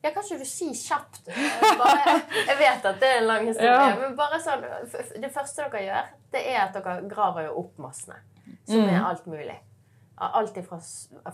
Ja, 0.03 0.11
kan 0.15 0.25
ikke 0.25 0.39
du 0.41 0.49
si 0.49 0.71
kjapt 0.73 1.27
bare, 1.79 2.15
Jeg 2.49 2.57
vet 2.57 2.87
at 2.89 3.01
det 3.03 3.09
er 3.09 3.19
en 3.21 3.27
lang 3.29 3.47
historie, 3.51 3.73
ja. 3.75 3.97
men 4.01 4.15
bare 4.17 4.39
sånn 4.41 4.63
Det 5.21 5.29
første 5.35 5.67
dere 5.67 5.83
gjør, 5.85 6.07
det 6.33 6.45
er 6.55 6.61
at 6.63 6.79
dere 6.79 6.95
graver 7.11 7.51
jo 7.51 7.59
opp 7.65 7.83
massene. 7.85 8.17
Som 8.69 8.85
mm. 8.85 8.95
er 8.95 9.05
alt 9.05 9.27
mulig. 9.27 9.59
Alt 10.21 10.57
ifra 10.61 10.81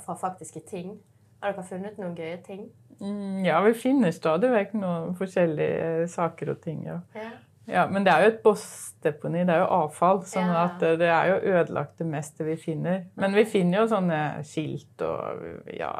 fra 0.04 0.14
faktiske 0.14 0.62
ting. 0.68 0.96
Har 1.42 1.52
dere 1.52 1.66
funnet 1.66 1.98
noen 1.98 2.14
gøye 2.16 2.38
ting? 2.46 2.68
Mm, 3.00 3.44
ja, 3.44 3.58
vi 3.66 3.74
finner 3.76 4.14
stadig 4.14 4.48
vekk 4.52 4.76
noen 4.80 5.16
forskjellige 5.18 6.06
saker 6.08 6.54
og 6.54 6.62
ting. 6.64 6.86
ja. 6.86 7.00
ja. 7.14 7.34
Ja, 7.68 7.86
Men 7.90 8.04
det 8.06 8.12
er 8.12 8.22
jo 8.22 8.30
et 8.30 8.42
bossdeponi, 8.44 9.40
det 9.42 9.54
er 9.54 9.64
jo 9.64 9.70
avfall. 9.80 10.20
sånn 10.30 10.52
ja. 10.52 10.66
at 10.68 10.82
det 11.00 11.08
er 11.10 11.32
jo 11.32 11.54
ødelagt 11.56 11.98
det 11.98 12.06
meste 12.06 12.46
vi 12.46 12.54
finner. 12.56 13.08
Men 13.18 13.34
vi 13.34 13.42
finner 13.44 13.82
jo 13.82 13.88
sånne 13.90 14.20
skilt 14.46 15.02
og 15.02 15.72
ja, 15.74 15.90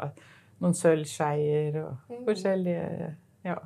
noen 0.63 0.77
sølvskeier 0.77 1.81
og 1.83 2.13
mm. 2.13 2.21
forskjellige 2.29 3.15
Ja. 3.47 3.57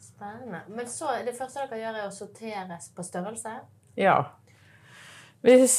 Spennende. 0.00 0.62
Men 0.72 0.88
så 0.88 1.12
det 1.24 1.36
første 1.36 1.60
dere 1.60 1.80
gjør, 1.82 1.98
er 2.00 2.08
å 2.08 2.14
sorteres 2.14 2.88
på 2.96 3.04
størrelse? 3.04 3.52
Ja. 4.00 4.16
Hvis 5.44 5.76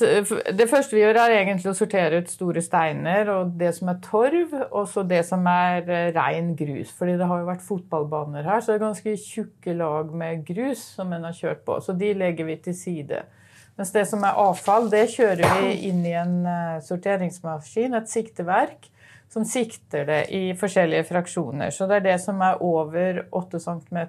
det 0.00 0.68
første 0.70 0.94
vi 0.94 1.02
gjør, 1.02 1.18
er 1.18 1.34
egentlig 1.40 1.70
å 1.72 1.76
sortere 1.76 2.22
ut 2.22 2.30
store 2.30 2.62
steiner 2.64 3.28
og 3.32 3.54
det 3.60 3.72
som 3.76 3.90
er 3.92 3.98
torv, 4.04 4.54
og 4.70 4.86
så 4.90 5.04
det 5.08 5.22
som 5.28 5.44
er 5.50 5.88
eh, 5.90 6.10
rein 6.14 6.52
grus. 6.58 6.92
Fordi 6.96 7.18
det 7.20 7.28
har 7.28 7.42
jo 7.42 7.48
vært 7.48 7.66
fotballbaner 7.66 8.46
her, 8.48 8.62
så 8.62 8.72
det 8.72 8.78
er 8.78 8.84
ganske 8.86 9.16
tjukke 9.20 9.76
lag 9.78 10.14
med 10.22 10.44
grus 10.48 10.84
som 10.96 11.12
en 11.12 11.28
har 11.28 11.36
kjørt 11.36 11.64
på. 11.66 11.78
Så 11.82 11.96
de 11.98 12.12
legger 12.16 12.48
vi 12.48 12.58
til 12.64 12.76
side. 12.78 13.24
Mens 13.80 13.92
det 13.94 14.04
som 14.10 14.24
er 14.28 14.38
avfall, 14.38 14.90
det 14.92 15.06
kjører 15.14 15.58
vi 15.60 15.74
inn 15.88 16.02
i 16.06 16.16
en 16.20 16.40
eh, 16.46 16.80
sorteringsmaskin, 16.84 17.98
et 17.98 18.12
sikteverk, 18.12 18.90
som 19.32 19.44
sikter 19.48 20.04
det 20.04 20.20
i 20.36 20.42
forskjellige 20.60 21.06
fraksjoner. 21.08 21.70
Så 21.72 21.86
det 21.88 22.02
er 22.02 22.04
det 22.04 22.16
som 22.20 22.40
er 22.44 22.60
over 22.60 23.22
8 23.32 23.60
cm, 23.64 24.00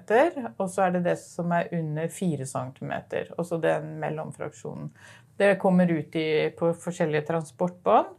og 0.58 0.66
så 0.68 0.84
er 0.84 0.98
det 0.98 1.04
det 1.06 1.14
som 1.22 1.52
er 1.56 1.70
under 1.72 2.10
4 2.12 2.48
cm. 2.50 2.92
Og 3.38 3.46
så 3.48 3.58
den 3.62 3.94
mellomfraksjonen. 4.02 4.90
Det 5.36 5.56
kommer 5.62 5.90
ut 5.90 6.16
i, 6.16 6.50
på 6.54 6.70
forskjellige 6.78 7.26
transportbånd. 7.30 8.12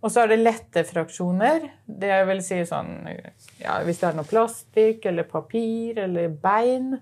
Og 0.00 0.12
så 0.12 0.22
er 0.22 0.32
det 0.32 0.40
lette 0.40 0.84
fraksjoner. 0.88 1.66
Det 1.84 2.20
vil 2.28 2.40
si 2.44 2.62
sånn 2.68 2.94
ja, 3.60 3.80
Hvis 3.84 4.00
det 4.00 4.08
er 4.08 4.16
noe 4.16 4.28
plastikk 4.28 5.04
eller 5.10 5.28
papir 5.28 6.00
eller 6.06 6.32
bein, 6.32 6.94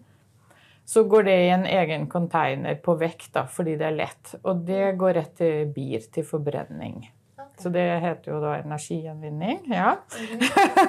så 0.88 1.04
går 1.04 1.28
det 1.28 1.36
i 1.44 1.52
en 1.52 1.66
egen 1.68 2.06
container 2.10 2.78
på 2.82 2.96
vekt 2.98 3.34
da, 3.34 3.44
fordi 3.46 3.76
det 3.78 3.86
er 3.90 3.98
lett. 3.98 4.34
Og 4.42 4.64
det 4.66 4.96
går 4.98 5.18
rett 5.18 5.34
til 5.38 5.70
BIR, 5.74 6.08
til 6.14 6.26
forbrenning. 6.26 7.02
Så 7.58 7.72
det 7.74 7.84
heter 8.02 8.32
jo 8.32 8.40
da 8.42 8.54
energigjenvinning. 8.60 9.64
Ja. 9.72 9.96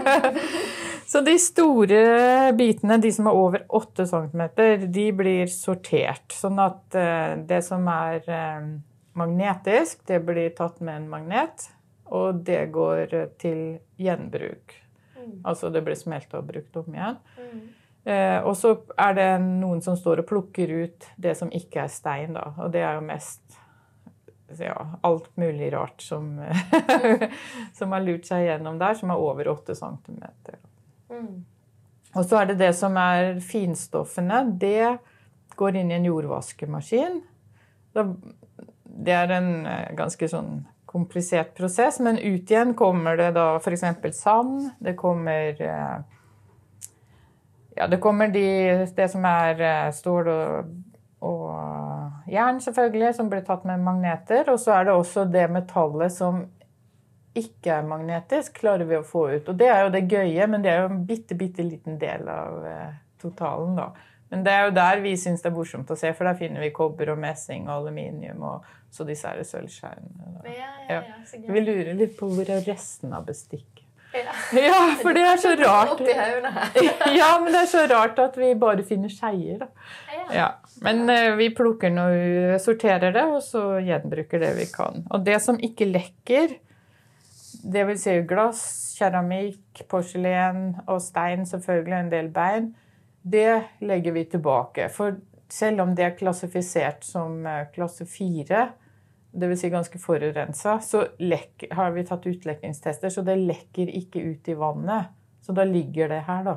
så 1.12 1.22
de 1.26 1.34
store 1.42 2.04
bitene, 2.58 3.00
de 3.02 3.12
som 3.14 3.30
er 3.30 3.40
over 3.40 3.66
8 3.80 4.06
cm, 4.10 4.44
de 4.94 5.08
blir 5.18 5.50
sortert. 5.54 6.28
Sånn 6.36 6.62
at 6.62 6.98
eh, 6.98 7.34
det 7.50 7.64
som 7.66 7.88
er 7.90 8.22
eh, 8.30 8.70
magnetisk, 9.18 10.04
det 10.08 10.22
blir 10.28 10.54
tatt 10.58 10.78
med 10.84 11.02
en 11.02 11.10
magnet. 11.12 11.70
Og 12.10 12.42
det 12.46 12.64
går 12.74 13.18
til 13.42 13.80
gjenbruk. 14.02 14.78
Mm. 15.18 15.42
Altså 15.44 15.70
det 15.74 15.84
blir 15.86 15.98
smelta 15.98 16.40
og 16.40 16.48
brukt 16.50 16.78
om 16.80 16.94
igjen. 16.94 17.20
Mm. 17.38 17.68
Eh, 18.10 18.40
og 18.48 18.56
så 18.58 18.74
er 18.98 19.18
det 19.18 19.30
noen 19.44 19.82
som 19.86 19.98
står 20.00 20.24
og 20.24 20.30
plukker 20.30 20.72
ut 20.86 21.10
det 21.20 21.36
som 21.38 21.52
ikke 21.54 21.84
er 21.84 21.92
stein, 21.94 22.34
da. 22.38 22.54
Og 22.58 22.72
det 22.74 22.82
er 22.86 22.98
jo 22.98 23.06
mest 23.06 23.59
ja, 24.58 24.88
alt 25.06 25.30
mulig 25.38 25.74
rart 25.74 26.02
som, 26.02 26.32
som, 27.78 27.92
har 27.94 28.02
lurt 28.02 28.26
seg 28.26 28.48
gjennom 28.48 28.80
der, 28.82 28.98
som 28.98 29.14
er 29.14 29.22
over 29.22 29.52
8 29.54 29.76
cm. 29.78 30.24
Mm. 31.10 31.46
Og 32.16 32.26
så 32.26 32.42
er 32.42 32.50
det 32.50 32.60
det 32.64 32.74
som 32.78 32.98
er 32.98 33.38
finstoffene. 33.46 34.42
Det 34.60 34.98
går 35.60 35.78
inn 35.78 35.92
i 35.92 35.98
en 36.00 36.08
jordvaskemaskin. 36.10 37.22
Det 37.94 39.16
er 39.16 39.34
en 39.38 39.52
eh, 39.70 39.90
ganske 39.98 40.30
sånn 40.32 40.64
komplisert 40.90 41.54
prosess, 41.58 42.00
men 42.02 42.18
ut 42.18 42.50
igjen 42.50 42.74
kommer 42.78 43.20
det 43.20 43.34
da 43.38 43.52
f.eks. 43.60 43.86
sand. 44.18 44.72
Det 44.80 44.96
kommer 44.98 45.62
eh, 45.62 46.00
Ja, 47.78 47.88
det 47.88 48.02
kommer 48.04 48.28
de, 48.28 48.46
det 48.96 49.08
som 49.12 49.26
er 49.30 49.62
eh, 49.62 49.92
stål 49.96 50.32
og, 50.34 50.72
og 51.24 51.46
jern, 52.32 52.62
selvfølgelig, 52.64 53.14
som 53.18 53.30
blir 53.32 53.44
tatt 53.48 53.66
med 53.68 53.84
magneter. 53.84 54.50
Og 54.54 54.60
så 54.62 54.78
er 54.78 54.88
det 54.88 54.96
også 54.96 55.26
det 55.30 55.48
metallet 55.52 56.14
som 56.16 56.46
ikke 57.40 57.80
er 57.80 57.88
magnetisk, 57.88 58.60
klarer 58.62 58.88
vi 58.90 58.98
å 58.98 59.06
få 59.06 59.28
ut. 59.36 59.50
Og 59.52 59.58
det 59.58 59.70
er 59.70 59.84
jo 59.86 59.94
det 59.94 60.06
gøye, 60.10 60.48
men 60.50 60.66
det 60.66 60.74
er 60.74 60.84
jo 60.84 60.92
en 60.92 61.04
bitte, 61.08 61.38
bitte 61.40 61.66
liten 61.66 62.00
del 62.02 62.30
av 62.32 62.66
eh, 62.68 62.96
totalen, 63.22 63.76
da. 63.78 63.92
Men 64.30 64.44
det 64.46 64.54
er 64.54 64.68
jo 64.68 64.74
der 64.78 65.00
vi 65.02 65.16
syns 65.18 65.42
det 65.42 65.50
er 65.50 65.56
morsomt 65.56 65.90
å 65.90 65.98
se, 65.98 66.12
for 66.14 66.30
der 66.30 66.38
finner 66.38 66.62
vi 66.62 66.70
kobber 66.74 67.16
og 67.16 67.22
messing 67.22 67.66
og 67.66 67.80
aluminium 67.80 68.44
og 68.46 68.68
så 68.94 69.06
disse 69.06 69.30
her 69.30 69.42
sølvskeiene. 69.46 70.34
Ja, 70.46 70.72
ja, 70.90 71.02
ja, 71.02 71.40
vi 71.50 71.62
lurer 71.62 71.96
litt 71.98 72.18
på 72.18 72.30
hvor 72.30 72.50
er 72.50 72.62
resten 72.66 73.14
av 73.14 73.26
bestikket. 73.26 73.86
Ja. 74.10 74.34
ja. 74.58 74.78
for 75.02 75.14
det 75.14 75.22
er 75.22 75.38
så 75.38 75.52
rart. 75.64 76.00
ja, 77.20 77.30
men 77.42 77.54
det 77.54 77.60
er 77.62 77.70
så 77.70 77.84
rart 77.90 78.22
at 78.22 78.38
vi 78.42 78.54
bare 78.58 78.86
finner 78.86 79.12
skeier, 79.14 79.66
da. 79.66 79.70
Ja, 80.34 80.50
Men 80.82 81.10
eh, 81.10 81.36
vi 81.36 81.50
plukker 81.56 81.92
noe, 81.92 82.58
sorterer 82.62 83.14
det, 83.16 83.26
og 83.28 83.42
så 83.44 83.64
gjenbruker 83.84 84.42
det 84.42 84.54
vi 84.58 84.68
kan. 84.72 85.04
Og 85.10 85.26
det 85.26 85.40
som 85.44 85.60
ikke 85.60 85.90
lekker, 85.90 86.54
det 87.64 87.86
vil 87.90 88.00
si 88.00 88.14
glass, 88.30 88.62
keramikk, 89.00 89.84
porselen 89.92 90.78
og 90.86 91.02
stein, 91.04 91.48
selvfølgelig 91.50 91.98
en 91.98 92.14
del 92.14 92.30
bein, 92.36 92.70
det 93.22 93.82
legger 93.84 94.16
vi 94.16 94.26
tilbake. 94.32 94.88
For 94.94 95.18
selv 95.52 95.84
om 95.84 95.96
det 95.98 96.06
er 96.06 96.18
klassifisert 96.20 97.04
som 97.08 97.42
eh, 97.48 97.66
klasse 97.74 98.08
4, 98.08 98.68
dvs. 99.32 99.62
Si 99.62 99.70
ganske 99.70 100.00
forurensa, 100.02 100.80
så 100.82 101.06
lekker, 101.20 101.74
har 101.76 101.92
vi 101.94 102.06
tatt 102.08 102.26
utlekkingstester, 102.30 103.12
så 103.14 103.26
det 103.26 103.38
lekker 103.42 103.92
ikke 104.02 104.24
ut 104.26 104.50
i 104.50 104.58
vannet. 104.58 105.16
Så 105.46 105.54
da 105.56 105.66
ligger 105.66 106.10
det 106.12 106.24
her, 106.28 106.44
da. 106.46 106.56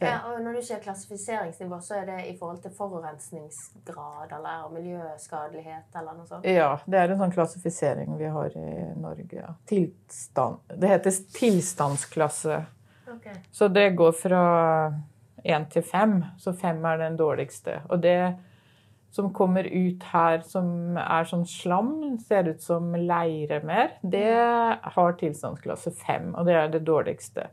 Ja, 0.00 0.16
og 0.30 0.40
når 0.40 0.56
du 0.56 0.62
sier 0.64 0.80
klassifiseringsnivå, 0.80 1.78
så 1.84 1.98
er 2.00 2.06
det 2.08 2.18
i 2.30 2.34
forhold 2.38 2.62
til 2.64 2.72
forurensningsgrad 2.76 4.32
eller 4.38 4.68
miljøskadelighet 4.72 5.98
eller 6.00 6.16
noe 6.16 6.28
sånt? 6.28 6.48
Ja, 6.48 6.70
det 6.86 7.02
er 7.02 7.12
en 7.12 7.20
sånn 7.20 7.34
klassifisering 7.34 8.16
vi 8.20 8.30
har 8.32 8.56
i 8.56 8.70
Norge. 8.96 9.28
Ja. 9.36 9.54
Tilstand. 9.68 10.62
Det 10.72 10.92
heter 10.94 11.18
tilstandsklasse. 11.36 12.62
Okay. 13.16 13.36
Så 13.52 13.68
det 13.68 13.90
går 13.98 14.16
fra 14.16 14.44
én 15.44 15.68
til 15.72 15.84
fem. 15.84 16.22
Så 16.38 16.54
fem 16.56 16.80
er 16.88 17.02
den 17.04 17.20
dårligste. 17.20 17.82
Og 17.90 18.00
det 18.00 18.36
som 19.10 19.32
kommer 19.34 19.66
ut 19.66 20.04
her 20.12 20.42
som 20.46 20.96
er 21.02 21.26
sånn 21.26 21.46
slam, 21.48 21.94
ser 22.22 22.52
ut 22.52 22.62
som 22.62 22.92
leire 22.94 23.58
mer, 23.66 23.96
det 24.02 24.36
har 24.96 25.16
tilstandsklasse 25.18 25.92
fem, 25.98 26.30
og 26.38 26.46
det 26.46 26.54
er 26.54 26.70
det 26.70 26.84
dårligste. 26.86 27.48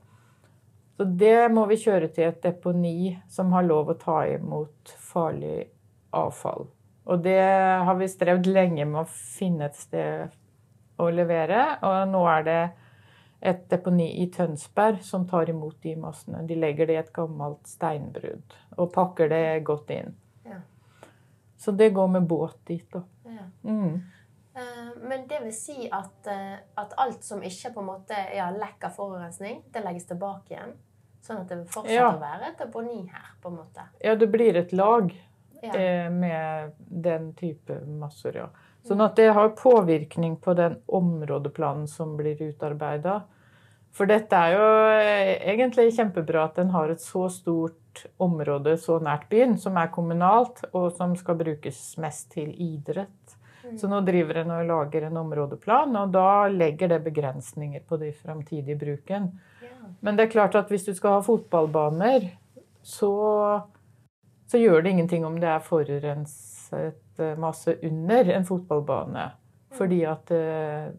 Så 0.97 1.05
det 1.05 1.51
må 1.53 1.67
vi 1.69 1.77
kjøre 1.77 2.09
til 2.09 2.31
et 2.31 2.41
deponi 2.41 3.11
som 3.29 3.51
har 3.53 3.67
lov 3.67 3.91
å 3.93 3.99
ta 4.01 4.23
imot 4.31 4.95
farlig 5.11 5.67
avfall. 6.17 6.65
Og 7.07 7.21
det 7.23 7.39
har 7.85 7.95
vi 7.99 8.09
strevd 8.09 8.49
lenge 8.49 8.85
med 8.89 9.03
å 9.03 9.11
finne 9.11 9.69
et 9.69 9.77
sted 9.77 10.33
å 10.97 11.09
levere, 11.13 11.77
og 11.85 12.09
nå 12.09 12.23
er 12.31 12.47
det 12.47 12.61
et 13.39 13.67
deponi 13.69 14.07
i 14.23 14.25
Tønsberg 14.33 15.03
som 15.05 15.27
tar 15.29 15.51
imot 15.53 15.77
de 15.85 15.93
massene. 16.01 16.41
De 16.49 16.57
legger 16.57 16.89
det 16.89 16.97
i 16.97 17.01
et 17.03 17.13
gammelt 17.13 17.69
steinbrudd 17.69 18.57
og 18.77 18.89
pakker 18.95 19.29
det 19.29 19.43
godt 19.67 19.93
inn. 19.93 20.15
Ja. 20.49 20.63
Så 21.61 21.71
det 21.77 21.91
går 21.93 22.09
med 22.17 22.25
båt 22.29 22.57
dit, 22.65 22.87
da. 22.93 23.03
Ja. 23.29 23.45
Mm. 23.63 24.01
Eh, 24.57 24.89
Men 25.05 25.27
det 25.29 25.43
vil 25.43 25.53
si 25.53 25.85
at, 25.91 26.27
eh, 26.27 26.57
at 26.75 26.97
alt 26.97 27.23
som 27.23 27.43
ikke 27.45 27.75
på 27.75 27.85
en 27.85 27.91
måte 27.91 28.17
ja, 28.33 28.49
lekker 28.49 28.89
forurensning, 28.89 29.61
det 29.73 29.85
legges 29.85 30.09
tilbake 30.09 30.55
igjen? 30.55 30.73
Sånn 31.27 31.41
at 31.43 31.49
det 31.51 31.57
vil 31.57 31.65
fortsette 31.67 31.93
Ja. 31.93 32.11
å 32.13 32.19
være 32.21 32.51
et 32.53 32.57
deponi 32.61 33.01
her, 33.11 33.31
på 33.43 33.49
en 33.51 33.57
måte? 33.57 33.87
Ja, 34.03 34.15
det 34.15 34.29
blir 34.31 34.55
et 34.55 34.71
lag 34.71 35.11
Ja. 35.63 35.73
eh, 35.73 36.09
med 36.09 36.73
den 36.79 37.33
type 37.33 37.81
masser, 37.85 38.35
ja. 38.35 38.47
Sånn 38.85 39.01
at 39.03 39.15
det 39.15 39.33
har 39.33 39.49
påvirkning 39.49 40.37
på 40.39 40.55
den 40.55 40.77
områdeplanen 40.87 41.87
som 41.89 42.15
blir 42.15 42.37
utarbeida. 42.39 43.23
For 43.91 44.05
dette 44.05 44.31
er 44.37 44.53
jo 44.53 44.67
eh, 45.01 45.55
egentlig 45.55 45.91
kjempebra 45.97 46.45
at 46.45 46.55
den 46.55 46.69
har 46.69 46.89
et 46.93 47.01
så 47.01 47.29
stort 47.33 48.05
område 48.21 48.77
så 48.77 48.99
nært 49.01 49.27
byen, 49.29 49.57
som 49.57 49.75
er 49.77 49.87
kommunalt, 49.87 50.63
og 50.73 50.91
som 50.93 51.15
skal 51.15 51.35
brukes 51.35 51.97
mest 51.97 52.29
til 52.31 52.53
idrett. 52.53 53.35
Så 53.75 53.89
nå 53.89 53.99
driver 54.05 54.37
en 54.37 54.51
og 54.51 54.67
lager 54.67 55.03
en 55.09 55.17
områdeplan, 55.17 55.95
og 55.99 56.11
da 56.13 56.47
legger 56.47 56.87
det 56.87 57.03
begrensninger 57.03 57.81
på 57.89 57.97
den 57.99 58.13
framtidige 58.13 58.77
bruken. 58.79 59.31
Men 59.99 60.17
det 60.17 60.27
er 60.27 60.35
klart 60.35 60.55
at 60.59 60.69
hvis 60.71 60.85
du 60.87 60.93
skal 60.95 61.17
ha 61.17 61.23
fotballbaner, 61.25 62.29
så, 62.87 63.11
så 64.47 64.61
gjør 64.61 64.81
det 64.81 64.95
ingenting 64.95 65.25
om 65.27 65.39
det 65.41 65.49
er 65.51 65.65
forurenset 65.65 67.19
eh, 67.19 67.35
masse 67.39 67.75
under 67.83 68.31
en 68.37 68.47
fotballbane. 68.47 69.25
Fordi 69.77 69.99
at 70.07 70.31
det, 70.31 70.93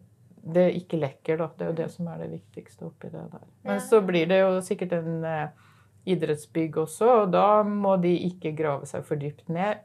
det 0.53 0.67
ikke 0.83 0.99
lekker, 1.01 1.39
da. 1.41 1.49
Det 1.57 1.65
er 1.65 1.71
jo 1.71 1.79
det 1.81 1.89
som 1.93 2.11
er 2.11 2.21
det 2.23 2.29
viktigste 2.35 2.87
oppi 2.87 3.09
det 3.11 3.25
der. 3.31 3.47
Men 3.67 3.81
så 3.83 4.01
blir 4.05 4.29
det 4.29 4.39
jo 4.43 4.59
sikkert 4.65 4.95
en 4.99 5.25
eh, 5.25 5.67
idrettsbygg 6.09 6.77
også, 6.85 7.09
og 7.23 7.33
da 7.33 7.63
må 7.63 7.97
de 8.01 8.13
ikke 8.29 8.55
grave 8.57 8.87
seg 8.89 9.05
for 9.07 9.19
dypt 9.19 9.49
ned. 9.51 9.81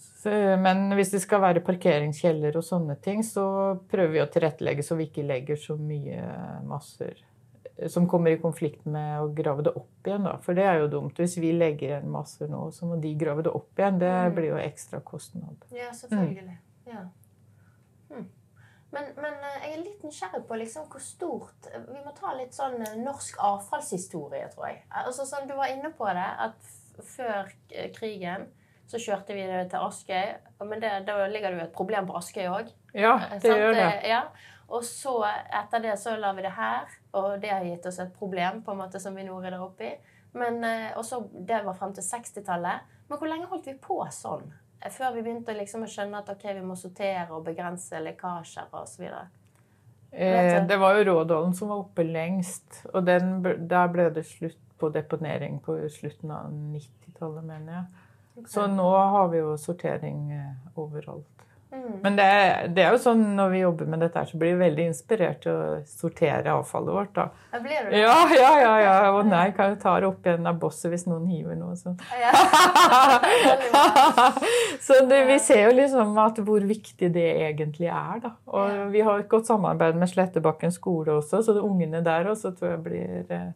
Så, 0.00 0.30
men 0.58 0.88
hvis 0.96 1.12
det 1.12 1.20
skal 1.22 1.42
være 1.42 1.62
parkeringskjeller 1.64 2.56
og 2.56 2.64
sånne 2.64 2.96
ting, 3.04 3.20
så 3.26 3.44
prøver 3.90 4.14
vi 4.14 4.22
å 4.22 4.30
tilrettelegge 4.32 4.86
så 4.86 4.96
vi 4.98 5.10
ikke 5.10 5.26
legger 5.26 5.60
så 5.60 5.76
mye 5.78 6.22
masser 6.66 7.18
som 7.90 8.06
kommer 8.08 8.30
i 8.30 8.38
konflikt 8.38 8.84
med 8.86 9.20
å 9.20 9.28
grave 9.34 9.62
det 9.66 9.72
opp 9.76 10.06
igjen. 10.06 10.22
Da. 10.28 10.36
For 10.44 10.54
det 10.54 10.62
er 10.64 10.78
jo 10.84 10.88
dumt. 10.92 11.16
Hvis 11.18 11.36
vi 11.42 11.50
legger 11.52 11.88
igjen 11.88 12.10
masser 12.10 12.46
nå, 12.48 12.68
så 12.72 12.86
må 12.86 13.00
de 13.02 13.14
grave 13.18 13.42
det 13.42 13.50
opp 13.50 13.74
igjen. 13.78 13.98
Det 13.98 14.12
Mm. 14.12 14.34
blir 14.36 14.48
jo 14.52 14.56
ekstra 14.62 15.00
kostnad. 15.00 15.56
Ja, 15.74 15.90
selvfølgelig. 15.92 16.58
Ja. 16.86 17.02
Hm. 18.10 18.28
Men, 18.92 19.04
men 19.16 19.34
eh, 19.42 19.56
jeg 19.64 19.72
er 19.78 19.82
litt 19.82 20.02
nysgjerrig 20.06 20.44
på 20.46 20.54
liksom 20.60 20.84
hvor 20.86 21.00
stort 21.02 21.66
Vi 21.74 22.02
må 22.04 22.12
ta 22.14 22.30
litt 22.38 22.54
sånn 22.54 22.76
eh, 22.80 22.94
norsk 23.02 23.38
avfallshistorie, 23.42 24.46
tror 24.54 24.68
jeg. 24.68 24.82
Altså, 24.90 25.26
sånn, 25.26 25.48
du 25.50 25.54
var 25.58 25.66
inne 25.72 25.90
på 25.98 26.06
det, 26.14 26.28
at 26.46 27.04
før 27.16 27.50
eh, 27.74 27.90
krigen 27.96 28.46
så 28.86 29.00
kjørte 29.00 29.34
vi 29.34 29.46
det 29.48 29.64
til 29.72 29.80
Askøy. 29.82 30.34
Men 30.68 30.78
det, 30.80 30.92
da 31.08 31.26
ligger 31.26 31.50
det 31.50 31.58
jo 31.58 31.64
et 31.66 31.74
problem 31.74 32.06
på 32.06 32.14
Askøy 32.20 32.46
òg. 32.46 32.70
Ja, 32.94 33.16
det 33.42 33.50
gjør 33.50 33.72
det. 33.74 33.88
Ja. 34.06 34.22
Og 34.68 34.84
så 34.86 35.18
etter 35.24 35.82
det 35.84 35.98
så 36.00 36.16
la 36.16 36.32
vi 36.32 36.44
det 36.46 36.54
her, 36.56 36.88
og 37.18 37.36
det 37.42 37.52
har 37.52 37.64
gitt 37.66 37.86
oss 37.86 38.00
et 38.00 38.14
problem 38.16 38.62
på 38.64 38.72
en 38.72 38.80
måte 38.80 39.00
som 39.00 39.16
vi 39.16 39.26
nå 39.26 39.36
rydder 39.40 39.62
opp 39.62 39.80
i. 39.84 39.92
Men, 40.34 40.64
eh, 40.64 40.90
og 40.98 41.04
så, 41.04 41.22
Det 41.32 41.62
var 41.64 41.74
frem 41.78 41.94
til 41.94 42.02
60-tallet. 42.02 42.80
Men 43.08 43.18
hvor 43.18 43.28
lenge 43.28 43.46
holdt 43.46 43.66
vi 43.66 43.74
på 43.78 44.00
sånn? 44.10 44.48
Før 44.90 45.14
vi 45.14 45.22
begynte 45.22 45.54
liksom 45.56 45.84
å 45.84 45.88
skjønne 45.88 46.20
at 46.20 46.28
okay, 46.28 46.54
vi 46.56 46.64
må 46.64 46.76
sortere 46.76 47.30
og 47.30 47.44
begrense 47.46 48.00
lekkasjer 48.00 48.72
osv. 48.72 49.04
Eh, 50.10 50.66
det 50.66 50.76
var 50.76 50.98
jo 50.98 51.04
Rådalen 51.08 51.54
som 51.54 51.70
var 51.72 51.84
oppe 51.84 52.04
lengst. 52.04 52.82
Og 52.92 53.06
den, 53.06 53.38
der 53.42 53.88
ble 53.92 54.10
det 54.14 54.26
slutt 54.28 54.60
på 54.78 54.90
deponering 54.92 55.60
på 55.64 55.76
slutten 55.90 56.34
av 56.34 56.50
90-tallet, 56.52 57.44
mener 57.46 57.78
jeg. 57.78 58.44
Så 58.50 58.66
nå 58.66 58.88
har 58.90 59.28
vi 59.30 59.40
jo 59.40 59.54
sortering 59.60 60.32
eh, 60.34 60.78
overalt. 60.80 61.33
Mm. 61.74 61.94
Men 62.04 62.16
det, 62.18 62.26
det 62.76 62.82
er 62.84 62.90
jo 62.94 62.98
sånn 63.02 63.22
når 63.36 63.48
vi 63.50 63.58
jobber 63.64 63.86
med 63.90 64.00
dette, 64.04 64.18
her, 64.20 64.26
så 64.30 64.38
blir 64.38 64.52
vi 64.54 64.60
veldig 64.64 64.84
inspirert 64.92 65.40
til 65.42 65.52
å 65.52 65.80
sortere 65.90 66.52
avfallet 66.54 66.94
vårt. 66.94 67.12
da. 67.16 67.24
Ja, 67.52 67.58
blir 67.64 67.90
du 67.90 67.96
Ja, 67.98 68.14
ja, 68.30 68.52
ja. 68.62 68.74
ja. 68.84 68.94
Og 69.16 69.26
nei, 69.26 69.48
kan 69.56 69.70
jo 69.74 69.80
ta 69.82 69.96
det 70.00 70.06
opp 70.08 70.26
igjen 70.26 70.46
av 70.46 70.58
bosset 70.62 70.90
hvis 70.94 71.06
noen 71.10 71.26
hiver 71.30 71.56
noe. 71.58 71.74
Ja. 72.20 72.32
Så 74.86 74.92
det, 75.08 75.20
vi 75.28 75.38
ser 75.42 75.62
jo 75.68 75.74
liksom 75.78 76.16
at 76.22 76.38
hvor 76.44 76.64
viktig 76.68 77.10
det 77.14 77.26
egentlig 77.48 77.88
er. 77.90 78.20
da. 78.24 78.30
Og 78.46 78.70
Ja. 78.70 78.84
vi 78.94 79.00
har 79.06 79.18
et 79.24 79.28
godt 79.28 79.46
samarbeid 79.50 79.94
med 79.98 80.08
Slettebakken 80.10 80.72
skole 80.72 81.12
også, 81.18 81.42
så 81.42 81.52
ungene 81.60 82.00
der 82.04 82.24
også 82.30 82.50
tror 82.56 82.70
jeg 82.74 82.82
blir 82.84 83.32
eh, 83.32 83.50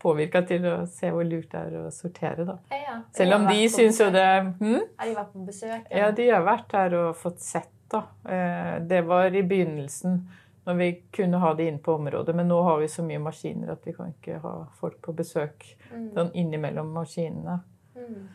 påvirka 0.00 0.42
til 0.48 0.64
å 0.66 0.74
se 0.88 1.10
hvor 1.12 1.24
lurt 1.28 1.50
det 1.52 1.60
er 1.60 1.76
å 1.82 1.90
sortere. 1.92 2.44
da. 2.48 2.58
Ja. 2.74 2.98
Selv 3.16 3.34
om 3.36 3.46
de 3.50 3.68
syns 3.68 4.00
jo 4.00 4.10
det 4.14 4.26
hm? 4.60 4.80
Har 4.98 5.06
de 5.10 5.14
vært 5.18 5.32
på 5.34 5.44
besøk? 5.46 5.86
Ja, 5.90 6.10
de 6.16 6.28
har 6.30 6.42
vært 6.46 6.72
her 6.78 6.94
og 7.02 7.16
fått 7.20 7.40
sett, 7.44 7.70
da. 7.92 8.04
Eh, 8.28 8.78
Det 8.88 9.02
var 9.06 9.26
i 9.34 9.42
begynnelsen, 9.42 10.20
når 10.66 10.76
vi 10.76 10.90
kunne 11.12 11.38
ha 11.42 11.54
det 11.54 11.66
inne 11.68 11.78
på 11.84 11.94
området. 11.98 12.34
Men 12.36 12.48
nå 12.48 12.62
har 12.62 12.78
vi 12.80 12.88
så 12.88 13.02
mye 13.02 13.18
maskiner 13.22 13.72
at 13.72 13.84
vi 13.86 13.92
kan 13.96 14.12
ikke 14.12 14.40
ha 14.42 14.66
folk 14.80 15.00
på 15.02 15.12
besøk 15.16 15.64
Mm. 15.92 16.10
sånn 16.14 16.30
innimellom 16.34 16.92
maskinene. 16.94 17.60
Mm. 17.96 18.28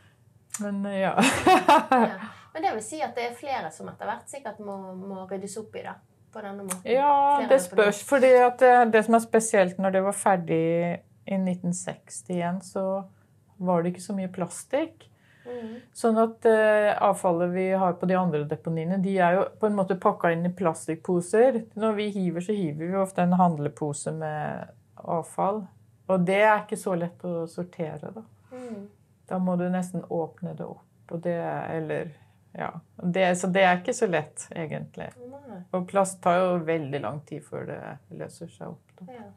Men 0.62 0.86
eh, 0.86 1.00
ja. 1.02 1.14
Ja. 1.92 2.10
Men 2.56 2.64
det 2.64 2.72
vil 2.74 2.84
si 2.84 3.02
at 3.04 3.16
det 3.16 3.24
er 3.30 3.34
flere 3.36 3.70
som 3.72 3.88
etter 3.92 4.06
hvert 4.08 4.30
sikkert 4.32 4.60
må, 4.64 4.76
må 4.96 5.26
ryddes 5.28 5.58
opp 5.60 5.74
i 5.76 5.82
det. 5.84 5.96
På 6.36 6.42
denne 6.44 6.64
måten. 6.68 6.84
Ja, 6.92 7.38
Flere 7.40 7.50
det 7.50 7.62
spørs. 7.64 8.02
fordi 8.04 8.30
det, 8.60 8.72
det 8.92 9.02
som 9.06 9.16
er 9.16 9.20
spesielt 9.24 9.78
når 9.80 9.92
det 9.96 10.02
var 10.04 10.16
ferdig 10.20 11.00
i 11.26 11.38
1960 11.38 12.34
igjen, 12.36 12.62
så 12.62 12.86
var 13.58 13.84
det 13.84 13.94
ikke 13.94 14.06
så 14.06 14.16
mye 14.18 14.32
plastikk. 14.34 15.08
Mm. 15.46 15.76
Sånn 15.94 16.18
at 16.18 16.46
eh, 16.50 16.92
avfallet 17.06 17.52
vi 17.54 17.68
har 17.78 17.96
på 18.00 18.10
de 18.10 18.18
andre 18.18 18.44
deponiene, 18.50 18.98
de 19.02 19.16
er 19.22 19.38
jo 19.38 19.46
på 19.60 19.70
en 19.70 19.78
måte 19.78 19.98
pakka 20.02 20.32
inn 20.34 20.48
i 20.48 20.54
plastikkposer. 20.54 21.62
Når 21.78 21.98
vi 22.00 22.10
hiver, 22.16 22.46
så 22.46 22.56
hiver 22.58 22.92
vi 22.92 23.00
ofte 23.00 23.26
en 23.26 23.38
handlepose 23.40 24.14
med 24.16 24.74
avfall. 24.96 25.64
Og 26.10 26.26
det 26.26 26.42
er 26.44 26.60
ikke 26.64 26.80
så 26.80 26.98
lett 26.98 27.24
å 27.26 27.46
sortere, 27.50 28.12
da. 28.14 28.26
Mm. 28.52 28.84
Da 29.26 29.40
må 29.42 29.56
du 29.58 29.66
nesten 29.70 30.06
åpne 30.14 30.54
det 30.58 30.68
opp. 30.68 30.86
Og 31.14 31.22
det, 31.22 31.38
eller, 31.74 32.12
ja. 32.58 32.72
det, 33.02 33.32
så 33.38 33.50
det 33.54 33.66
er 33.66 33.80
ikke 33.80 33.94
så 33.98 34.10
lett, 34.10 34.48
egentlig. 34.54 35.10
Nei. 35.30 35.64
Og 35.74 35.88
plast 35.90 36.22
tar 36.24 36.40
jo 36.42 36.52
veldig 36.66 37.02
lang 37.02 37.22
tid 37.26 37.46
før 37.46 37.68
det 37.70 37.80
løser 38.18 38.50
seg 38.54 38.74
opp. 38.74 38.94
Da. 39.00 39.10
Ja. 39.14 39.28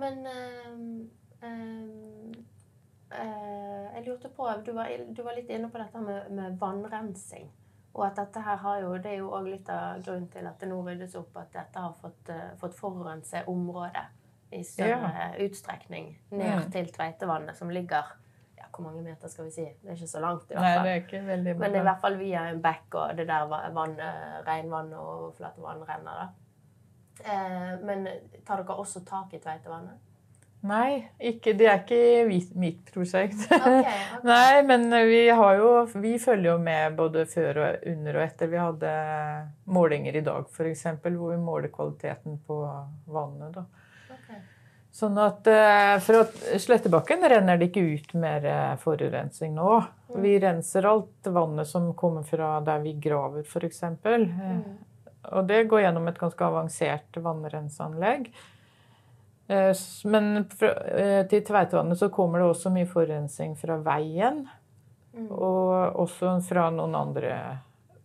Ja. 0.00 0.10
Men 0.10 0.26
øh, 0.26 1.06
øh, 1.44 2.34
øh, 3.12 3.94
jeg 3.96 4.04
lurte 4.06 4.28
på 4.36 4.48
Du 4.66 4.72
var, 4.74 4.88
du 5.16 5.22
var 5.22 5.34
litt 5.36 5.50
inne 5.50 5.70
på 5.70 5.78
dette 5.78 6.00
med, 6.00 6.30
med 6.30 6.58
vannrensing. 6.60 7.50
Og 7.94 8.06
at 8.06 8.16
dette 8.16 8.40
her 8.40 8.56
har 8.56 8.78
jo, 8.80 8.92
Det 8.96 9.06
er 9.12 9.16
jo 9.18 9.30
òg 9.34 9.48
litt 9.50 9.68
av 9.68 10.02
grunnen 10.04 10.28
til 10.30 10.46
at 10.46 10.60
det 10.60 10.68
nå 10.70 10.80
ryddes 10.86 11.14
opp, 11.18 11.36
at 11.36 11.52
dette 11.52 11.78
har 11.82 11.92
fått, 12.00 12.28
eh, 12.30 12.52
fått 12.60 12.74
forurense 12.78 13.42
området 13.50 14.04
i 14.52 14.62
større 14.64 15.34
utstrekning 15.44 16.18
ned 16.30 16.64
Mm. 16.64 16.70
til 16.72 16.86
Tveitevannet, 16.92 17.56
som 17.56 17.68
ligger 17.70 18.02
ja, 18.58 18.64
Hvor 18.76 18.82
mange 18.84 19.02
meter 19.02 19.28
skal 19.28 19.44
vi 19.44 19.50
si? 19.50 19.64
Det 19.82 19.88
er 19.90 19.94
ikke 19.94 20.06
så 20.06 20.20
langt. 20.20 20.50
i 20.50 20.54
hvert 20.54 20.62
fall. 20.62 20.84
Nei, 20.84 20.84
det 20.84 20.90
er 20.90 21.06
ikke 21.06 21.26
veldig 21.26 21.56
Men 21.58 21.74
i 21.74 21.78
hvert 21.82 22.00
fall 22.00 22.16
via 22.18 22.48
en 22.50 22.62
bekk 22.62 22.94
og 22.94 23.16
det 23.16 23.26
der 23.28 23.46
va- 23.48 23.68
vann, 23.72 23.98
eh, 24.00 24.42
regnvann 24.46 24.92
og 24.92 25.06
overflatevann 25.22 25.82
renner. 25.88 26.14
da. 26.20 26.28
Eh, 27.24 27.72
men 27.84 28.06
tar 28.46 28.62
dere 28.62 28.78
også 28.80 29.04
tak 29.06 29.34
i 29.34 29.40
Tveitevannet? 29.42 29.98
Nei, 30.60 31.06
ikke, 31.24 31.54
det 31.56 31.68
er 31.72 31.78
ikke 31.80 32.48
mitt 32.60 32.90
prosjekt. 32.92 33.46
Okay, 33.48 33.78
okay. 33.80 34.00
Nei, 34.28 34.60
men 34.68 34.90
vi 35.08 35.22
har 35.32 35.54
jo 35.56 35.70
Vi 35.94 36.18
følger 36.20 36.50
jo 36.50 36.56
med 36.60 36.98
både 36.98 37.24
før 37.30 37.62
og 37.62 37.86
under 37.88 38.18
og 38.18 38.24
etter. 38.26 38.50
Vi 38.52 38.60
hadde 38.60 38.90
målinger 39.72 40.20
i 40.20 40.24
dag, 40.26 40.50
f.eks., 40.52 40.84
hvor 41.06 41.30
vi 41.32 41.38
måler 41.40 41.72
kvaliteten 41.72 42.36
på 42.44 42.60
vannet. 43.08 43.56
da. 43.56 43.64
Ok. 44.12 44.36
Sånn 45.00 45.16
at 45.22 45.48
For 46.04 46.26
at 46.26 46.36
Slettebakken 46.60 47.24
renner 47.32 47.56
det 47.56 47.70
ikke 47.70 47.86
ut 47.94 48.14
mer 48.20 48.44
eh, 48.44 48.76
forurensning 48.84 49.56
nå. 49.56 49.78
Vi 50.20 50.36
renser 50.42 50.88
alt 50.90 51.32
vannet 51.32 51.68
som 51.72 51.92
kommer 51.96 52.26
fra 52.26 52.58
der 52.66 52.84
vi 52.84 52.98
graver, 53.00 53.48
f.eks. 53.48 53.82
Mm. 54.04 54.62
Og 55.28 55.44
det 55.48 55.66
går 55.68 55.84
gjennom 55.84 56.08
et 56.08 56.18
ganske 56.18 56.46
avansert 56.46 57.20
vannrenseanlegg. 57.20 58.30
Eh, 59.50 59.72
Men 60.04 60.36
eh, 60.36 61.26
til 61.28 61.44
Tveitvannet 61.44 61.98
så 61.98 62.08
kommer 62.08 62.40
det 62.40 62.50
også 62.50 62.72
mye 62.72 62.88
forurensning 62.88 63.56
fra 63.58 63.76
veien. 63.84 64.44
Mm. 65.12 65.26
Og 65.30 65.98
også 66.04 66.36
fra 66.46 66.68
noen 66.70 66.94
andre 66.94 67.34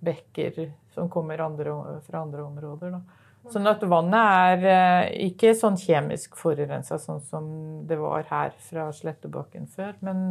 bekker 0.06 0.65
som 0.93 1.10
kommer 1.10 1.43
andre, 1.43 2.01
fra 2.08 2.23
andre 2.25 2.43
områder. 2.43 2.97
Da. 2.97 3.25
Sånn 3.54 3.69
at 3.69 3.84
vannet 3.86 4.32
er 4.41 4.67
eh, 4.71 5.28
ikke 5.28 5.54
sånn 5.58 5.78
kjemisk 5.78 6.38
forurensa 6.39 6.97
sånn 7.01 7.21
som 7.21 7.47
det 7.86 7.99
var 8.01 8.25
her 8.32 8.56
fra 8.65 8.89
Slettebakken 8.95 9.67
før, 9.69 9.93
men 10.06 10.23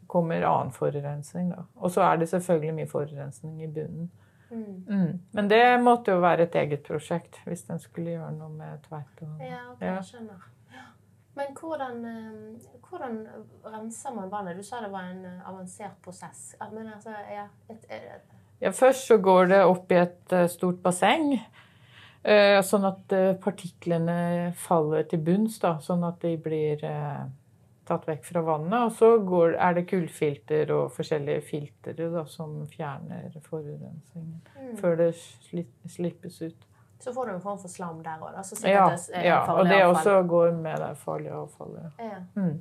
det 0.00 0.08
kommer 0.10 0.42
annen 0.42 0.74
forurensning. 0.74 1.52
da. 1.54 1.66
Og 1.78 1.94
så 1.94 2.02
er 2.08 2.18
det 2.18 2.30
selvfølgelig 2.32 2.78
mye 2.80 2.90
forurensning 2.90 3.60
i 3.62 3.70
bunnen. 3.70 4.10
Mm. 4.50 4.84
Mm. 4.88 5.20
Men 5.32 5.48
det 5.50 5.62
måtte 5.82 6.14
jo 6.14 6.22
være 6.22 6.46
et 6.46 6.54
eget 6.54 6.84
prosjekt 6.86 7.40
hvis 7.46 7.64
den 7.66 7.80
skulle 7.82 8.14
gjøre 8.14 8.32
noe 8.36 8.52
med 8.54 8.84
Tveitevannet. 8.86 9.48
Ja, 9.48 9.62
okay, 9.72 9.90
jeg 9.90 10.04
skjønner. 10.10 10.46
Ja. 10.74 10.86
Men 11.36 11.52
hvordan, 11.60 12.04
eh, 12.10 12.80
hvordan 12.88 13.18
renser 13.64 14.14
man 14.14 14.30
vannet? 14.32 14.56
Du 14.56 14.62
sa 14.62 14.80
det 14.84 14.92
var 14.92 15.10
en 15.10 15.24
eh, 15.26 15.48
avansert 15.48 15.98
prosess. 16.04 16.54
Men 16.72 16.92
altså, 16.94 17.14
ja, 17.30 17.48
et, 17.70 17.86
et, 17.90 18.34
Ja, 18.60 18.70
først 18.70 19.06
så 19.06 19.18
går 19.20 19.50
det 19.52 19.64
opp 19.64 19.92
i 19.92 20.00
et 20.00 20.32
eh, 20.32 20.48
stort 20.48 20.82
basseng. 20.82 21.38
Sånn 22.66 22.82
at 22.82 23.12
partiklene 23.38 24.50
faller 24.58 25.04
til 25.06 25.20
bunns, 25.22 25.60
da, 25.62 25.76
sånn 25.78 26.02
at 26.02 26.16
de 26.24 26.32
blir 26.42 26.80
tatt 27.86 28.06
vekk 28.08 28.24
fra 28.28 28.42
vannet. 28.46 28.78
Og 28.86 28.94
så 28.98 29.10
går, 29.24 29.56
er 29.62 29.76
det 29.78 29.86
kullfilter 29.90 30.72
og 30.74 30.88
forskjellige 30.94 31.42
filtre 31.48 32.10
da, 32.12 32.24
som 32.30 32.58
fjerner 32.70 33.36
forurensningen 33.46 34.40
mm. 34.56 34.72
før 34.80 34.98
det 35.02 35.12
sli, 35.18 35.66
slippes 35.90 36.40
ut. 36.42 36.66
Så 36.98 37.12
får 37.12 37.26
du 37.26 37.34
en 37.34 37.44
form 37.44 37.58
for 37.60 37.68
slam 37.68 38.00
der 38.04 38.22
òg. 38.24 38.40
Så 38.44 38.56
Ja, 38.66 38.88
det 38.90 39.20
er 39.20 39.24
ja, 39.28 39.38
og 39.52 39.66
det 39.68 39.82
avfall. 39.82 39.96
også 39.96 40.28
går 40.28 40.52
med 40.52 40.76
det 40.80 40.96
farlige 40.96 41.32
avfallet. 41.32 41.92
Ja. 42.00 42.20
Mm. 42.34 42.60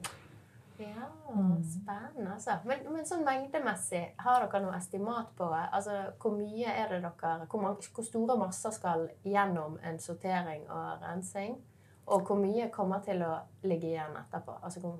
Ja, 0.79 1.07
Mm. 1.35 1.63
spennende, 1.63 2.33
altså. 2.33 2.51
Men, 2.65 2.79
men 2.93 3.05
sånn 3.07 3.23
mengdemessig, 3.25 4.03
har 4.21 4.43
dere 4.43 4.61
noe 4.63 4.75
estimat 4.77 5.31
på 5.37 5.47
det? 5.51 5.63
Altså, 5.73 5.95
hvor 6.21 6.35
mye 6.37 6.67
er 6.69 6.91
det 6.91 7.01
dere 7.03 7.47
hvor, 7.49 7.61
mange, 7.61 7.87
hvor 7.95 8.05
store 8.05 8.37
masser 8.39 8.75
skal 8.75 9.07
gjennom 9.23 9.79
en 9.83 9.99
sortering 9.99 10.67
og 10.69 11.01
rensing? 11.01 11.57
Og 12.05 12.27
hvor 12.27 12.37
mye 12.37 12.69
kommer 12.69 13.01
til 13.05 13.23
å 13.25 13.39
ligge 13.65 13.89
igjen 13.95 14.17
etterpå? 14.19 14.59
Altså, 14.61 14.83
hvor, 14.83 14.99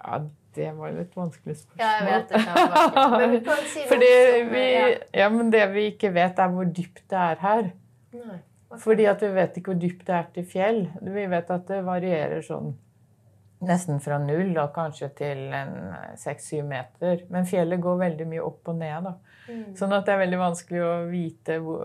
Ja, 0.00 0.20
det 0.54 0.70
var 0.78 0.94
litt 0.94 1.16
vanskelig 1.16 1.56
spørsmål. 1.58 1.82
ja, 1.82 1.92
jeg 1.98 2.06
vet 2.10 2.28
det. 2.30 2.42
det 2.46 2.98
var 3.10 3.26
Men 3.44 3.64
si 3.72 3.86
Fordi 3.90 4.10
vi, 4.50 4.64
ja. 4.74 4.88
ja, 5.24 5.28
men 5.34 5.50
det 5.54 5.64
vi 5.74 5.88
ikke 5.92 6.12
vet, 6.14 6.38
er 6.38 6.52
hvor 6.54 6.68
dypt 6.68 7.04
det 7.10 7.22
er 7.26 7.40
her. 7.42 7.70
Nei. 8.14 8.38
Fordi 8.82 9.04
at 9.06 9.22
vi 9.22 9.34
vet 9.34 9.58
ikke 9.58 9.72
hvor 9.72 9.82
dypt 9.82 10.06
det 10.06 10.14
er 10.14 10.30
til 10.34 10.46
fjell. 10.50 10.80
Vi 11.02 11.26
vet 11.30 11.52
at 11.54 11.68
det 11.70 11.84
varierer 11.86 12.42
sånn 12.44 12.74
nesten 13.64 14.00
fra 14.02 14.18
null 14.20 14.50
da, 14.52 14.66
kanskje 14.74 15.08
til 15.16 15.42
en 15.56 15.76
seks-syv 16.20 16.66
meter. 16.68 17.22
Men 17.32 17.46
fjellet 17.48 17.82
går 17.82 18.00
veldig 18.02 18.26
mye 18.28 18.44
opp 18.44 18.72
og 18.72 18.80
ned. 18.80 19.08
da. 19.08 19.14
Mm. 19.48 19.68
Sånn 19.78 19.94
at 19.96 20.06
det 20.06 20.14
er 20.14 20.22
veldig 20.24 20.40
vanskelig 20.40 20.82
å 20.84 20.94
vite 21.10 21.58
hvor, 21.64 21.84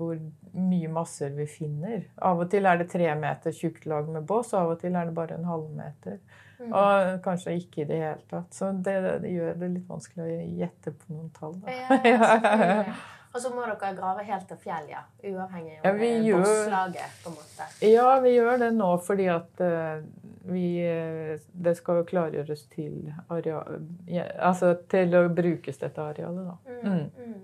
hvor 0.00 0.20
mye 0.56 0.92
masser 0.92 1.34
vi 1.36 1.46
finner. 1.50 2.06
Av 2.26 2.40
og 2.40 2.50
til 2.52 2.66
er 2.66 2.80
det 2.80 2.90
tre 2.92 3.10
meter 3.18 3.54
tjukt 3.56 3.86
lag 3.90 4.08
med 4.10 4.26
bås, 4.28 4.54
og 4.54 4.62
av 4.62 4.76
og 4.76 4.80
til 4.82 4.96
er 4.96 5.10
det 5.10 5.16
bare 5.16 5.36
en 5.38 5.50
halvmeter. 5.50 6.20
Mm. 6.20 6.46
Og 6.68 7.22
kanskje 7.24 7.56
ikke 7.60 7.84
i 7.84 7.88
det 7.88 8.00
hele 8.02 8.26
tatt. 8.30 8.52
Så 8.54 8.72
det, 8.84 8.98
det 9.24 9.32
gjør 9.32 9.56
det 9.62 9.70
litt 9.78 9.88
vanskelig 9.88 10.26
å 10.26 10.50
gjette 10.60 10.92
på 10.92 11.14
noen 11.14 11.32
tall. 11.36 11.56
Ja, 11.70 11.88
selvfølgelig. 11.96 13.00
Og 13.30 13.38
så 13.38 13.50
må 13.54 13.62
dere 13.62 13.92
grave 13.94 14.24
helt 14.26 14.48
til 14.50 14.58
fjell, 14.58 14.88
ja. 14.90 15.04
Uavhengig 15.22 15.76
av 15.78 15.84
Ja, 15.86 16.08
gjør- 16.18 16.40
bosslaget, 16.48 17.12
på 17.22 17.30
en 17.30 17.36
måte. 17.38 17.68
Ja, 17.86 18.08
vi 18.24 18.32
gjør 18.34 18.58
det 18.58 18.70
nå 18.74 18.88
fordi 19.06 19.28
at 19.30 19.62
uh, 19.62 20.02
vi 20.50 20.64
eh, 20.82 21.38
Det 21.52 21.76
skal 21.78 22.00
jo 22.00 22.08
klargjøres 22.08 22.64
til 22.72 23.12
areal, 23.30 23.84
ja, 24.10 24.24
Altså 24.48 24.72
til 24.90 25.14
å 25.14 25.28
brukes 25.28 25.78
dette 25.78 26.02
arealet, 26.02 26.48
da. 26.48 26.56
Mm. 26.66 26.80
Mm. 26.82 27.30
Mm. 27.30 27.40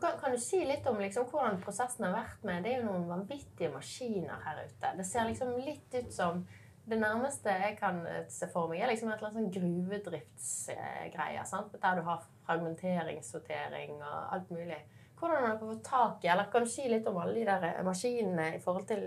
Kan, 0.00 0.16
kan 0.18 0.32
du 0.32 0.40
si 0.40 0.64
litt 0.64 0.86
om 0.88 0.98
liksom, 0.98 1.26
hvordan 1.30 1.60
prosessen 1.62 2.08
har 2.08 2.16
vært 2.16 2.42
med 2.48 2.64
Det 2.64 2.72
er 2.72 2.80
jo 2.80 2.88
noen 2.88 3.06
vanvittige 3.12 3.70
maskiner 3.74 4.42
her 4.46 4.64
ute. 4.64 4.92
Det 4.96 5.06
ser 5.06 5.28
liksom 5.28 5.54
litt 5.60 5.94
ut 6.00 6.12
som 6.12 6.42
Det 6.88 6.98
nærmeste 6.98 7.52
jeg 7.52 7.76
kan 7.78 8.00
eh, 8.08 8.24
se 8.32 8.48
for 8.52 8.70
meg, 8.70 8.80
er 8.80 8.90
liksom 8.90 9.10
et 9.10 9.20
eller 9.20 9.28
annet 9.30 9.40
sånn 9.40 9.52
gruvedriftsgreier. 9.58 11.44
Der 11.76 12.00
du 12.00 12.02
har 12.08 12.24
fragmenteringssortering 12.46 14.00
og 14.00 14.34
alt 14.34 14.50
mulig. 14.50 14.80
Hvordan 15.20 15.36
har 15.36 15.52
dere 15.52 15.68
fått 15.68 15.84
tak 15.84 16.24
i 16.24 16.30
Eller 16.32 16.48
kan 16.48 16.64
du 16.64 16.70
si 16.72 16.86
litt 16.88 17.08
om 17.08 17.18
alle 17.20 17.36
de 17.36 17.44
der 17.44 17.66
eh, 17.68 17.84
maskinene 17.84 18.54
i 18.56 18.60
forhold 18.62 18.86
til 18.88 19.02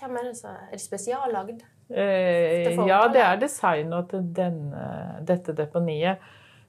Hvem 0.00 0.16
er 0.16 0.30
det 0.30 0.36
som 0.38 0.56
Er 0.56 0.72
de 0.72 0.80
spesiallagd? 0.80 1.60
Eh, 1.90 2.72
ja, 2.88 3.02
det 3.12 3.20
er 3.22 3.36
designet 3.38 4.08
til 4.10 4.24
denne, 4.34 4.86
dette 5.28 5.54
deponiet. 5.54 6.24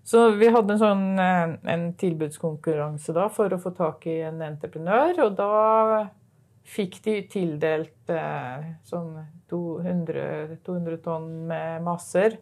Så 0.08 0.30
vi 0.38 0.48
hadde 0.54 0.76
en 0.76 0.80
sånn 0.80 1.08
eh, 1.20 1.56
en 1.74 1.88
tilbudskonkurranse 2.00 3.16
da 3.18 3.26
for 3.34 3.52
å 3.52 3.60
få 3.60 3.74
tak 3.76 4.06
i 4.08 4.20
en 4.28 4.44
entreprenør, 4.46 5.24
og 5.26 5.34
da 5.40 5.50
fikk 6.68 7.02
de 7.08 7.16
tildelt 7.32 8.13
eh, 8.13 8.70
sånn 8.88 9.18
200, 9.50 10.58
200 10.66 11.02
tonn 11.06 11.28
med 11.50 11.84
masser 11.86 12.38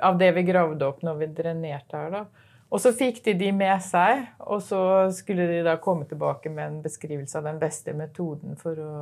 av 0.00 0.18
det 0.18 0.30
vi 0.36 0.46
gravde 0.46 0.86
opp 0.86 1.02
når 1.06 1.18
vi 1.22 1.32
drenerte 1.40 1.98
her. 1.98 2.14
da. 2.14 2.50
Og 2.70 2.78
så 2.82 2.92
fikk 2.94 3.18
de 3.24 3.34
de 3.34 3.50
med 3.54 3.82
seg, 3.82 4.28
og 4.46 4.62
så 4.62 4.82
skulle 5.14 5.48
de 5.50 5.64
da 5.66 5.74
komme 5.82 6.06
tilbake 6.06 6.52
med 6.54 6.66
en 6.66 6.78
beskrivelse 6.84 7.40
av 7.40 7.48
den 7.48 7.58
beste 7.58 7.94
metoden 7.98 8.54
for 8.60 8.78
å 8.78 8.92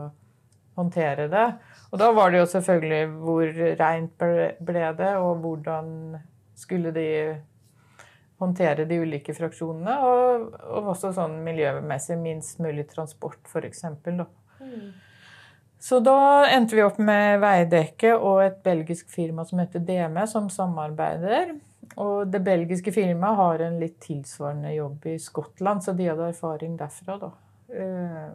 håndtere 0.78 1.26
det. 1.28 1.46
Og 1.90 2.00
da 2.00 2.08
var 2.16 2.32
det 2.32 2.40
jo 2.40 2.48
selvfølgelig 2.54 3.02
hvor 3.26 3.60
reint 3.82 4.24
ble 4.70 4.88
det, 4.96 5.12
og 5.20 5.44
hvordan 5.44 5.90
skulle 6.56 6.94
de 6.96 7.08
håndtere 8.38 8.86
de 8.88 9.00
ulike 9.02 9.34
fraksjonene. 9.36 9.98
Og, 10.06 10.48
og 10.70 10.92
også 10.94 11.12
sånn 11.16 11.36
miljømessig 11.44 12.16
minst 12.22 12.62
mulig 12.62 12.86
transport, 12.92 13.42
f.eks. 13.50 13.84
Så 15.78 16.00
da 16.02 16.46
endte 16.50 16.74
vi 16.74 16.82
opp 16.82 16.98
med 16.98 17.38
Veidekke 17.42 18.16
og 18.16 18.42
et 18.42 18.62
belgisk 18.66 19.10
firma 19.14 19.44
som 19.46 19.60
heter 19.62 19.82
DME, 19.86 20.26
som 20.26 20.48
samarbeider. 20.50 21.54
Og 21.98 22.30
det 22.30 22.40
belgiske 22.46 22.92
firmaet 22.94 23.38
har 23.38 23.62
en 23.64 23.78
litt 23.80 23.98
tilsvarende 24.02 24.72
jobb 24.74 25.06
i 25.10 25.18
Skottland, 25.22 25.84
så 25.84 25.94
de 25.96 26.08
hadde 26.10 26.32
erfaring 26.32 26.74
derfra, 26.78 27.18
da. 27.22 27.30
Uh, 27.70 28.32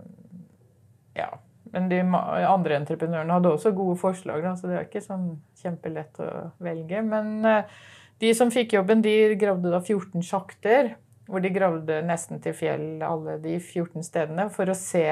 ja. 1.20 1.30
Men 1.74 1.88
de 1.90 2.00
andre 2.06 2.78
entreprenørene 2.78 3.34
hadde 3.34 3.52
også 3.56 3.74
gode 3.76 3.98
forslag, 4.02 4.44
da, 4.46 4.54
så 4.56 4.70
det 4.70 4.78
er 4.78 4.88
ikke 4.88 5.04
sånn 5.04 5.30
kjempelett 5.62 6.20
å 6.22 6.30
velge. 6.64 7.02
Men 7.08 7.36
uh, 7.48 7.78
de 8.24 8.34
som 8.38 8.52
fikk 8.54 8.78
jobben, 8.78 9.04
de 9.04 9.34
gravde 9.40 9.72
da 9.74 9.82
14 9.82 10.24
sjakter, 10.26 10.94
hvor 11.28 11.44
de 11.44 11.54
gravde 11.56 12.02
nesten 12.06 12.42
til 12.44 12.56
fjell 12.56 13.04
alle 13.04 13.38
de 13.44 13.58
14 13.60 14.04
stedene, 14.06 14.50
for 14.54 14.70
å 14.70 14.78
se 14.78 15.06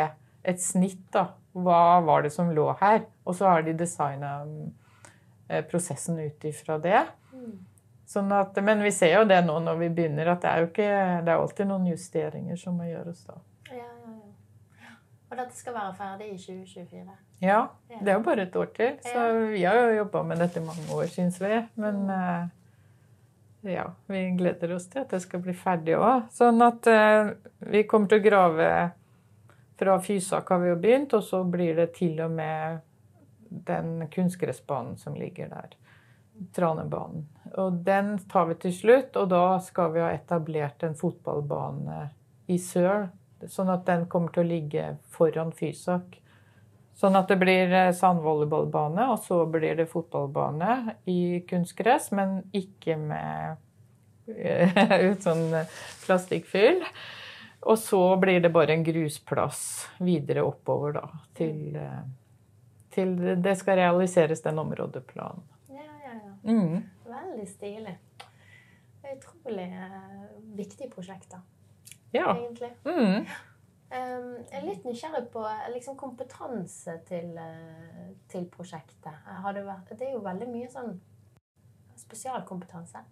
et 0.48 0.64
snitt, 0.64 1.04
da. 1.16 1.30
Hva 1.52 2.00
var 2.06 2.24
det 2.24 2.32
som 2.34 2.52
lå 2.56 2.70
her? 2.80 3.04
Og 3.26 3.36
så 3.36 3.50
har 3.50 3.66
de 3.66 3.74
designa 3.78 4.38
prosessen 5.68 6.20
ut 6.20 6.46
ifra 6.48 6.78
det. 6.80 7.02
Sånn 8.12 8.32
at, 8.36 8.58
men 8.64 8.82
vi 8.84 8.92
ser 8.92 9.14
jo 9.22 9.24
det 9.28 9.40
nå 9.46 9.56
når 9.64 9.78
vi 9.86 9.88
begynner, 9.96 10.34
at 10.34 10.44
det 10.44 10.52
er 10.52 10.64
jo 10.64 10.68
ikke, 10.68 10.88
det 11.24 11.32
er 11.32 11.38
alltid 11.38 11.68
noen 11.70 11.88
justeringer 11.88 12.60
som 12.60 12.76
må 12.80 12.90
gjøres 12.90 13.22
da. 13.28 13.38
Ja, 13.72 13.86
ja, 13.88 14.16
ja. 14.84 14.96
Og 15.30 15.38
dette 15.40 15.56
skal 15.56 15.78
være 15.78 15.94
ferdig 15.96 16.32
i 16.34 16.40
2024? 16.42 17.20
Ja, 17.42 17.62
det 17.94 18.12
er 18.12 18.18
jo 18.20 18.26
bare 18.26 18.44
et 18.46 18.58
år 18.60 18.68
til, 18.76 18.98
så 19.06 19.28
vi 19.54 19.64
har 19.64 19.80
jo 19.80 20.02
jobba 20.02 20.26
med 20.28 20.44
dette 20.44 20.60
i 20.60 20.66
mange 20.66 20.84
år, 20.94 21.08
syns 21.14 21.40
vi. 21.42 21.62
Men 21.80 22.04
eh, 22.14 23.72
ja, 23.72 23.88
vi 24.12 24.26
gleder 24.38 24.76
oss 24.76 24.90
til 24.92 25.06
at 25.06 25.16
det 25.16 25.22
skal 25.24 25.42
bli 25.48 25.56
ferdig 25.56 25.96
òg. 25.96 26.28
Sånn 26.36 26.62
at 26.68 26.92
eh, 26.92 27.32
vi 27.72 27.86
kommer 27.88 28.12
til 28.12 28.20
å 28.20 28.28
grave 28.28 28.68
fra 29.82 30.00
Fysak 30.02 30.50
har 30.50 30.60
vi 30.60 30.70
jo 30.70 30.76
begynt, 30.78 31.14
og 31.18 31.24
så 31.26 31.44
blir 31.44 31.76
det 31.76 31.88
til 31.98 32.20
og 32.22 32.32
med 32.32 32.82
den 33.50 34.08
kunstgressbanen 34.14 34.98
som 34.98 35.16
ligger 35.18 35.50
der. 35.50 35.72
Tranebanen. 36.54 37.24
Og 37.58 37.80
den 37.86 38.20
tar 38.30 38.46
vi 38.52 38.60
til 38.62 38.76
slutt, 38.78 39.18
og 39.18 39.32
da 39.34 39.58
skal 39.66 39.90
vi 39.96 40.04
ha 40.04 40.12
etablert 40.14 40.86
en 40.86 40.94
fotballbane 40.98 42.04
i 42.54 42.58
sør. 42.62 43.08
Sånn 43.50 43.72
at 43.74 43.88
den 43.88 44.06
kommer 44.06 44.30
til 44.36 44.44
å 44.44 44.52
ligge 44.52 44.84
foran 45.10 45.50
Fysak. 45.58 46.20
Sånn 47.02 47.18
at 47.18 47.32
det 47.34 47.40
blir 47.42 47.74
eh, 47.74 47.90
sandvolleyballbane, 47.98 49.08
og 49.16 49.24
så 49.26 49.40
blir 49.50 49.80
det 49.80 49.88
fotballbane 49.90 51.00
i 51.10 51.42
kunstgress, 51.50 52.12
men 52.14 52.44
ikke 52.54 53.00
med 53.02 53.58
sånn 55.26 55.48
plastikkfyll. 56.06 56.86
Og 57.62 57.78
så 57.80 58.02
blir 58.18 58.40
det 58.42 58.50
bare 58.50 58.74
en 58.74 58.84
grusplass 58.84 59.88
videre 60.02 60.42
oppover, 60.48 60.96
da, 60.98 61.04
til, 61.38 61.78
uh, 61.78 62.02
til 62.94 63.14
det 63.38 63.54
skal 63.60 63.78
realiseres, 63.78 64.42
den 64.42 64.60
områdeplanen. 64.60 65.44
Ja, 65.70 65.86
ja, 66.06 66.16
ja. 66.16 66.34
Mm. 66.48 66.82
Veldig 67.06 67.48
stilig. 67.48 67.96
Utrolig 69.12 69.68
uh, 69.78 70.26
viktig 70.58 70.90
prosjekt, 70.94 71.32
da, 71.36 71.42
Ja. 72.14 72.34
egentlig. 72.34 72.74
Mm. 72.86 73.30
Um, 73.92 74.28
jeg 74.48 74.58
er 74.58 74.66
litt 74.66 74.86
nysgjerrig 74.88 75.26
på 75.34 75.46
liksom, 75.74 75.98
kompetanse 76.00 76.98
til, 77.08 77.34
uh, 77.38 78.12
til 78.32 78.46
prosjektet. 78.50 79.12
Har 79.44 79.54
det, 79.54 79.66
vært, 79.68 79.92
det 80.00 80.08
er 80.08 80.14
jo 80.16 80.26
veldig 80.26 80.48
mye 80.50 80.70
sånn 80.72 80.94
spesialkompetanse. 82.00 83.04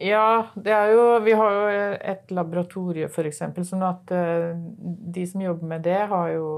Ja, 0.00 0.46
det 0.54 0.72
er 0.72 0.92
jo 0.92 1.18
Vi 1.20 1.32
har 1.36 1.52
jo 1.52 1.66
et 2.00 2.30
laboratorie, 2.32 3.08
f.eks., 3.08 3.42
sånn 3.68 3.84
at 3.84 4.10
eh, 4.10 4.52
de 5.12 5.26
som 5.28 5.42
jobber 5.44 5.68
med 5.74 5.82
det, 5.84 5.98
har 6.08 6.30
jo 6.32 6.48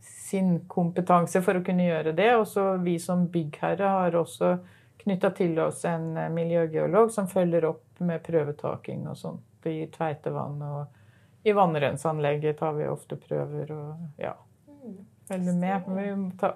sin 0.00 0.60
kompetanse 0.70 1.40
for 1.42 1.58
å 1.58 1.64
kunne 1.64 1.86
gjøre 1.88 2.12
det. 2.16 2.28
Og 2.36 2.46
så 2.46 2.76
vi 2.84 2.98
som 3.02 3.26
byggherre 3.32 3.88
har 3.96 4.18
også 4.20 4.58
knytta 5.00 5.30
til 5.36 5.58
oss 5.64 5.84
en 5.88 6.12
eh, 6.20 6.28
miljøgeolog 6.32 7.10
som 7.12 7.28
følger 7.28 7.64
opp 7.70 8.00
med 8.04 8.22
prøvetaking 8.24 9.08
og 9.08 9.16
sånt 9.16 9.66
i 9.68 9.86
Tveitevann. 9.92 10.60
Og 10.62 11.48
i 11.48 11.52
vannrenseanlegget 11.56 12.58
tar 12.60 12.76
vi 12.76 12.86
ofte 12.88 13.16
prøver 13.20 13.72
og 13.72 14.20
ja, 14.20 14.36
Mm. 14.80 14.94
følger 15.28 15.56
med. 15.60 15.88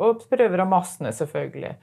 Og 0.01 0.23
prøver 0.31 0.61
av 0.63 0.69
massene, 0.71 1.11
selvfølgelig. 1.13 1.75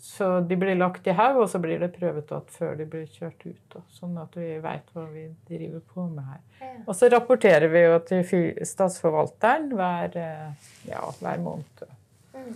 Så 0.00 0.40
de 0.48 0.56
blir 0.56 0.78
lagt 0.80 1.06
i 1.06 1.12
haug, 1.12 1.42
og 1.42 1.48
så 1.52 1.58
blir 1.60 1.78
det 1.82 1.90
prøvetatt 1.92 2.48
før 2.54 2.74
de 2.78 2.86
blir 2.88 3.04
kjørt 3.12 3.42
ut. 3.44 3.58
Da, 3.74 3.80
sånn 3.92 4.14
at 4.22 4.36
vi 4.40 4.54
veit 4.64 4.86
hva 4.96 5.02
vi 5.12 5.26
driver 5.48 5.82
på 5.92 6.06
med 6.08 6.24
her. 6.24 6.38
Ja. 6.62 6.70
Og 6.86 6.94
så 6.96 7.10
rapporterer 7.12 7.68
vi 7.68 7.82
jo 7.84 7.98
til 8.08 8.24
Statsforvalteren 8.64 9.68
hver, 9.76 10.16
eh, 10.16 10.70
ja, 10.88 11.02
hver 11.20 11.42
måned. 11.44 11.84
Mm. 12.32 12.54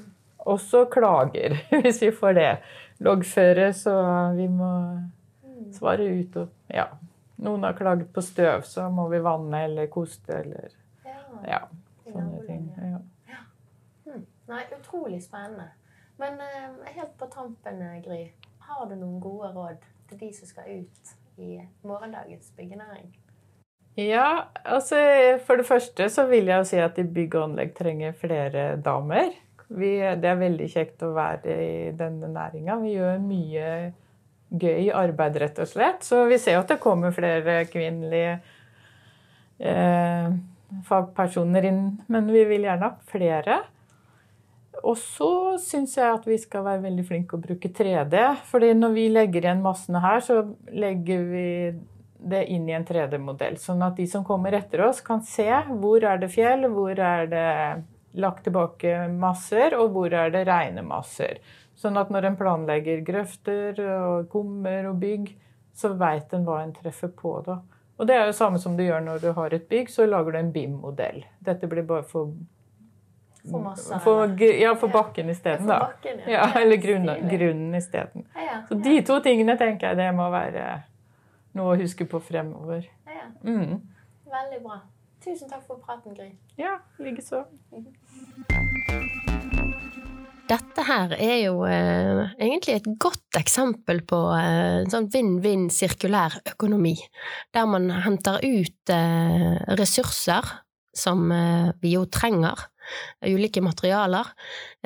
Også 0.55 0.87
klager, 0.93 1.59
hvis 1.85 2.01
vi 2.03 2.11
får 2.17 2.33
det. 2.41 2.49
Loggføre, 3.05 3.73
så 3.77 3.93
vi 4.37 4.49
må 4.49 4.73
Mm. 5.55 5.69
svare 5.73 6.03
ut. 6.21 6.37
Og, 6.37 6.49
ja. 6.75 6.87
Noen 7.45 7.63
har 7.63 7.77
klaget 7.79 8.09
på 8.13 8.23
støv, 8.25 8.63
så 8.67 8.89
må 8.91 9.05
vi 9.13 9.21
vanne 9.23 9.61
eller 9.69 9.87
koste 9.87 10.33
eller 10.41 10.71
Ja. 11.05 11.21
ja, 11.47 11.61
sånne 12.09 12.41
ting. 12.47 12.65
Ja. 12.79 12.99
Hmm. 14.09 14.25
Nei, 14.49 14.63
utrolig 14.79 15.21
spennende. 15.23 15.69
Men 16.21 16.41
eh, 16.41 16.95
helt 16.95 17.19
på 17.19 17.27
tampen, 17.33 17.83
eh, 17.83 18.01
Gry, 18.05 18.23
har 18.69 18.87
du 18.91 18.95
noen 18.97 19.21
gode 19.23 19.51
råd 19.55 19.83
til 20.09 20.21
de 20.21 20.31
som 20.37 20.49
skal 20.49 20.81
ut 20.81 21.15
i 21.43 21.59
morgendagens 21.83 22.53
byggenæring? 22.57 23.11
Ja, 23.99 24.51
altså 24.65 24.99
for 25.47 25.59
det 25.59 25.67
første 25.67 26.09
så 26.11 26.27
vil 26.27 26.51
jeg 26.51 26.59
jo 26.59 26.67
si 26.67 26.79
at 26.83 26.99
i 26.99 27.07
bygg 27.07 27.35
og 27.39 27.49
anlegg 27.49 27.75
trenger 27.79 28.17
flere 28.19 28.65
damer. 28.83 29.31
Vi, 29.69 29.97
det 29.99 30.31
er 30.31 30.41
veldig 30.41 30.67
kjekt 30.71 31.03
å 31.07 31.13
være 31.15 31.55
i 31.55 31.93
denne 31.99 32.29
næringa. 32.31 32.79
Vi 32.83 32.97
gjør 32.97 33.23
mye 33.23 33.69
gøy 34.55 34.91
arbeid, 34.95 35.39
rett 35.43 35.61
og 35.63 35.71
slett. 35.71 36.03
Så 36.07 36.25
vi 36.31 36.39
ser 36.43 36.59
jo 36.59 36.65
at 36.65 36.75
det 36.75 36.83
kommer 36.83 37.15
flere 37.15 37.63
kvinnelige 37.71 38.37
eh, 39.59 40.35
fagpersoner 40.89 41.71
inn, 41.71 41.85
men 42.13 42.31
vi 42.35 42.45
vil 42.51 42.67
gjerne 42.69 42.91
ha 42.91 43.11
flere. 43.11 43.63
Og 44.83 44.97
så 44.99 45.55
syns 45.63 45.95
jeg 45.97 46.11
at 46.11 46.27
vi 46.27 46.37
skal 46.41 46.65
være 46.67 46.83
veldig 46.85 47.07
flinke 47.07 47.37
å 47.37 47.43
bruke 47.43 47.71
3D. 47.71 48.21
fordi 48.51 48.75
når 48.75 48.95
vi 48.97 49.09
legger 49.09 49.47
igjen 49.47 49.63
massene 49.63 50.03
her, 50.03 50.21
så 50.21 50.43
legger 50.73 51.27
vi 51.31 51.49
det 52.25 52.45
inn 52.53 52.69
i 52.69 52.75
en 52.75 52.85
3D-modell. 52.85 53.59
Sånn 53.61 53.83
at 53.85 53.97
de 53.97 54.07
som 54.11 54.25
kommer 54.25 54.57
etter 54.57 54.83
oss, 54.87 55.01
kan 55.05 55.23
se 55.23 55.49
hvor 55.69 56.05
er 56.05 56.19
det 56.19 56.33
fjell, 56.33 56.67
hvor 56.73 56.99
er 56.99 57.29
det 57.31 57.51
lagt 58.15 58.45
tilbake 58.47 59.09
masser, 59.11 59.77
og 59.79 59.93
hvor 59.95 60.15
er 60.15 60.33
det 60.33 60.47
rene 60.49 60.85
masser. 60.87 61.41
Sånn 61.77 61.99
at 61.99 62.11
når 62.15 62.31
en 62.31 62.39
planlegger 62.39 63.03
grøfter 63.07 63.81
og 63.85 64.29
kummer 64.33 64.91
og 64.91 65.01
bygg, 65.03 65.33
så 65.75 65.91
veit 65.99 66.33
en 66.33 66.47
hva 66.47 66.63
en 66.63 66.75
treffer 66.75 67.11
på 67.15 67.41
da. 67.47 67.59
Og 67.99 68.09
det 68.09 68.17
er 68.17 68.27
jo 68.27 68.37
samme 68.37 68.59
som 68.63 68.77
du 68.79 68.83
gjør 68.85 69.03
når 69.05 69.23
du 69.23 69.31
har 69.37 69.55
et 69.55 69.69
bygg, 69.71 69.91
så 69.91 70.07
lager 70.07 70.35
du 70.35 70.39
en 70.41 70.53
BIM-modell. 70.55 71.23
Dette 71.45 71.71
blir 71.71 71.87
bare 71.87 72.07
for 72.07 72.33
For 73.51 73.61
masse 73.61 73.99
for, 74.01 74.41
ja, 74.41 74.71
for 74.81 74.89
bakken 74.89 75.29
isteden, 75.29 75.67
da. 75.69 75.79
Bakken, 75.83 76.23
ja. 76.25 76.31
Ja, 76.33 76.61
eller 76.63 76.77
grunnen, 76.81 77.29
grunnen 77.29 77.75
isteden. 77.77 78.25
Ja, 78.35 78.47
ja. 78.47 78.57
Så 78.69 78.79
de 78.81 78.95
to 79.05 79.19
tingene 79.25 79.59
tenker 79.61 79.93
jeg 79.93 80.01
det 80.01 80.09
må 80.17 80.31
være 80.33 80.65
noe 81.59 81.75
å 81.75 81.79
huske 81.79 82.07
på 82.09 82.23
fremover. 82.25 82.89
Ja, 83.05 83.19
ja. 83.21 83.29
Mm. 83.45 83.83
Veldig 84.35 84.63
bra. 84.65 84.81
Tusen 85.25 85.49
takk 85.49 85.63
for 85.69 85.81
praten, 85.85 86.17
Gry. 86.17 86.33
Ja, 86.61 86.79
likeså. 87.01 87.45
Dette 90.45 90.85
her 90.85 91.15
er 91.17 91.39
jo 91.47 91.63
eh, 91.65 92.35
egentlig 92.37 92.75
et 92.75 92.89
godt 93.01 93.39
eksempel 93.39 94.03
på 94.05 94.19
eh, 94.37 94.83
en 94.83 94.91
sånn 94.93 95.09
vinn-vinn 95.13 95.71
sirkulær 95.73 96.37
økonomi, 96.53 96.93
der 97.57 97.69
man 97.71 97.89
henter 98.05 98.41
ut 98.45 98.93
eh, 98.93 99.55
ressurser 99.81 100.51
som 100.95 101.33
eh, 101.33 101.73
vi 101.81 101.95
jo 101.97 102.05
trenger, 102.13 102.67
ulike 103.27 103.63
materialer, 103.65 104.29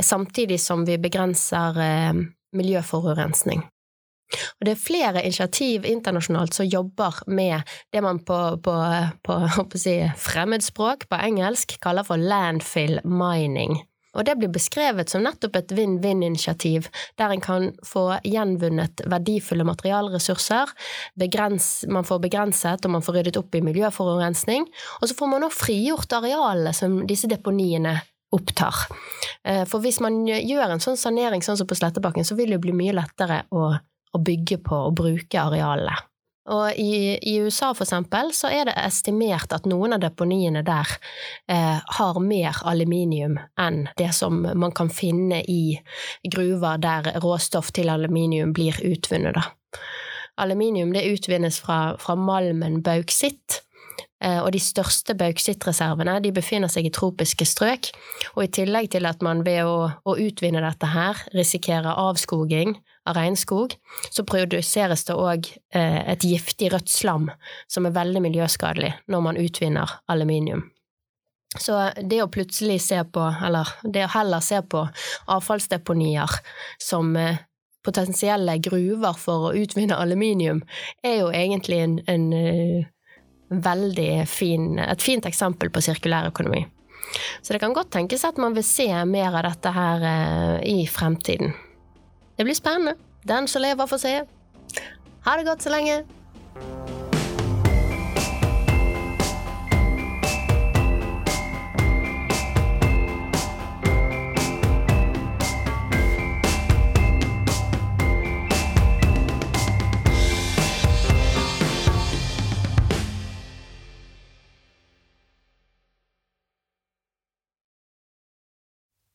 samtidig 0.00 0.60
som 0.60 0.84
vi 0.88 0.98
begrenser 1.00 1.82
eh, 1.82 2.22
miljøforurensning. 2.56 3.64
Og 4.28 4.66
det 4.66 4.74
er 4.74 4.80
flere 4.80 5.22
initiativ 5.24 5.86
internasjonalt 5.88 6.54
som 6.54 6.68
jobber 6.68 7.22
med 7.32 7.64
det 7.92 8.02
man 8.04 8.20
på, 8.20 8.58
på, 8.64 8.74
på, 9.24 9.38
si, 9.80 10.02
fremmedspråk, 10.20 11.08
på 11.08 11.20
engelsk, 11.30 11.78
kaller 11.82 12.04
for 12.04 12.20
landfill 12.20 13.00
mining. 13.04 13.78
Og 14.18 14.26
det 14.26 14.34
blir 14.38 14.50
beskrevet 14.52 15.10
som 15.12 15.22
nettopp 15.24 15.56
et 15.60 15.74
vinn-vinn-initiativ, 15.78 16.90
der 17.20 17.34
en 17.34 17.44
kan 17.44 17.70
få 17.86 18.04
gjenvunnet 18.26 19.04
verdifulle 19.06 19.66
materialressurser, 19.68 20.74
begrens, 21.20 21.86
man 21.88 22.06
får 22.08 22.22
begrenset 22.26 22.84
og 22.84 22.96
man 22.96 23.04
får 23.06 23.20
ryddet 23.20 23.40
opp 23.40 23.54
i 23.54 23.64
miljøforurensning, 23.64 24.66
og 25.00 25.08
så 25.08 25.18
får 25.18 25.32
man 25.34 25.46
også 25.46 25.64
frigjort 25.64 26.18
arealene 26.18 26.74
som 26.76 27.00
disse 27.08 27.30
deponiene 27.30 27.98
opptar. 28.34 28.74
Eh, 29.44 29.64
For 29.64 29.80
hvis 29.84 30.02
man 30.04 30.24
gjør 30.26 30.74
en 30.74 30.82
sånn 30.84 30.98
sanering 31.00 31.44
sånn 31.44 31.56
som 31.60 31.68
på 31.68 31.78
Slettebakken, 31.78 32.26
så 32.26 32.36
vil 32.36 32.50
det 32.50 32.58
jo 32.58 32.66
bli 32.66 32.76
mye 32.76 32.96
lettere 32.96 33.44
å, 33.54 33.70
å 33.72 34.20
bygge 34.20 34.60
på 34.66 34.82
og 34.90 34.98
bruke 34.98 35.40
arealene. 35.40 35.96
Og 36.48 36.78
i, 36.80 37.18
i 37.28 37.34
USA 37.44 37.72
for 37.76 37.84
eksempel, 37.84 38.32
så 38.32 38.48
er 38.52 38.68
det 38.68 38.76
estimert 38.80 39.52
at 39.52 39.68
noen 39.68 39.96
av 39.96 40.00
deponiene 40.00 40.62
der 40.64 40.94
eh, 41.50 41.76
har 41.98 42.20
mer 42.24 42.62
aluminium 42.68 43.36
enn 43.60 43.82
det 44.00 44.10
som 44.16 44.40
man 44.48 44.72
kan 44.76 44.88
finne 44.88 45.42
i 45.44 45.76
gruver 46.24 46.80
der 46.80 47.12
råstoff 47.20 47.72
til 47.76 47.92
aluminium 47.92 48.54
blir 48.56 48.80
utvunnet. 48.80 49.36
Da. 49.36 49.44
Aluminium 50.40 50.94
det 50.96 51.08
utvinnes 51.10 51.60
fra, 51.60 51.98
fra 52.00 52.16
malmen 52.16 52.80
bauksitt, 52.86 53.60
eh, 54.24 54.40
og 54.40 54.52
de 54.56 54.62
største 54.62 55.18
bauksittreservene 55.20 56.16
de 56.24 56.32
befinner 56.32 56.72
seg 56.72 56.88
i 56.88 56.94
tropiske 56.94 57.44
strøk. 57.44 57.92
Og 58.38 58.46
i 58.46 58.52
tillegg 58.60 58.94
til 58.96 59.08
at 59.10 59.20
man 59.26 59.44
ved 59.44 59.68
å, 59.68 59.90
å 60.00 60.16
utvinne 60.16 60.64
dette 60.64 60.94
her 60.96 61.26
risikerer 61.36 61.92
avskoging 62.08 62.78
av 63.08 63.16
regnskog, 63.16 63.74
så 64.10 64.24
produseres 64.24 65.04
det 65.08 65.16
òg 65.16 65.48
eh, 65.74 66.00
et 66.12 66.24
giftig 66.24 66.72
rødt 66.74 66.90
slam 66.92 67.30
som 67.70 67.88
er 67.88 67.96
veldig 67.96 68.22
miljøskadelig 68.28 68.92
når 69.08 69.24
man 69.24 69.40
utvinner 69.40 69.98
aluminium. 70.12 70.66
Så 71.58 71.78
det 72.04 72.20
å 72.20 72.28
plutselig 72.28 72.82
se 72.84 73.00
på, 73.08 73.24
eller 73.44 73.70
det 73.82 74.04
å 74.04 74.12
heller 74.18 74.44
se 74.44 74.60
på 74.60 74.84
avfallsdeponier 75.32 76.38
som 76.82 77.16
eh, 77.16 77.40
potensielle 77.84 78.58
gruver 78.60 79.16
for 79.16 79.48
å 79.48 79.54
utvinne 79.56 79.96
aluminium, 79.96 80.60
er 81.02 81.22
jo 81.22 81.30
egentlig 81.32 81.78
en, 81.86 82.00
en 82.06 82.26
eh, 82.36 82.90
veldig 83.48 84.26
fin, 84.28 84.74
et 84.82 85.02
fint 85.02 85.24
eksempel 85.24 85.72
på 85.72 85.80
sirkulær 85.86 86.28
økonomi. 86.28 86.66
Så 87.40 87.54
det 87.54 87.62
kan 87.62 87.72
godt 87.72 87.88
tenkes 87.94 88.26
at 88.28 88.36
man 88.36 88.52
vil 88.52 88.66
se 88.66 88.90
mer 89.08 89.32
av 89.32 89.46
dette 89.46 89.72
her 89.72 90.02
i 90.68 90.82
fremtiden. 90.92 91.54
Det 92.38 92.44
blir 92.44 92.54
spennende. 92.54 92.94
Den 93.28 93.48
som 93.48 93.62
lever, 93.62 93.86
får 93.86 93.96
se. 93.96 94.20
Ha 95.26 95.36
det 95.36 95.46
godt 95.46 95.62
så 95.62 95.70
lenge. 95.74 96.04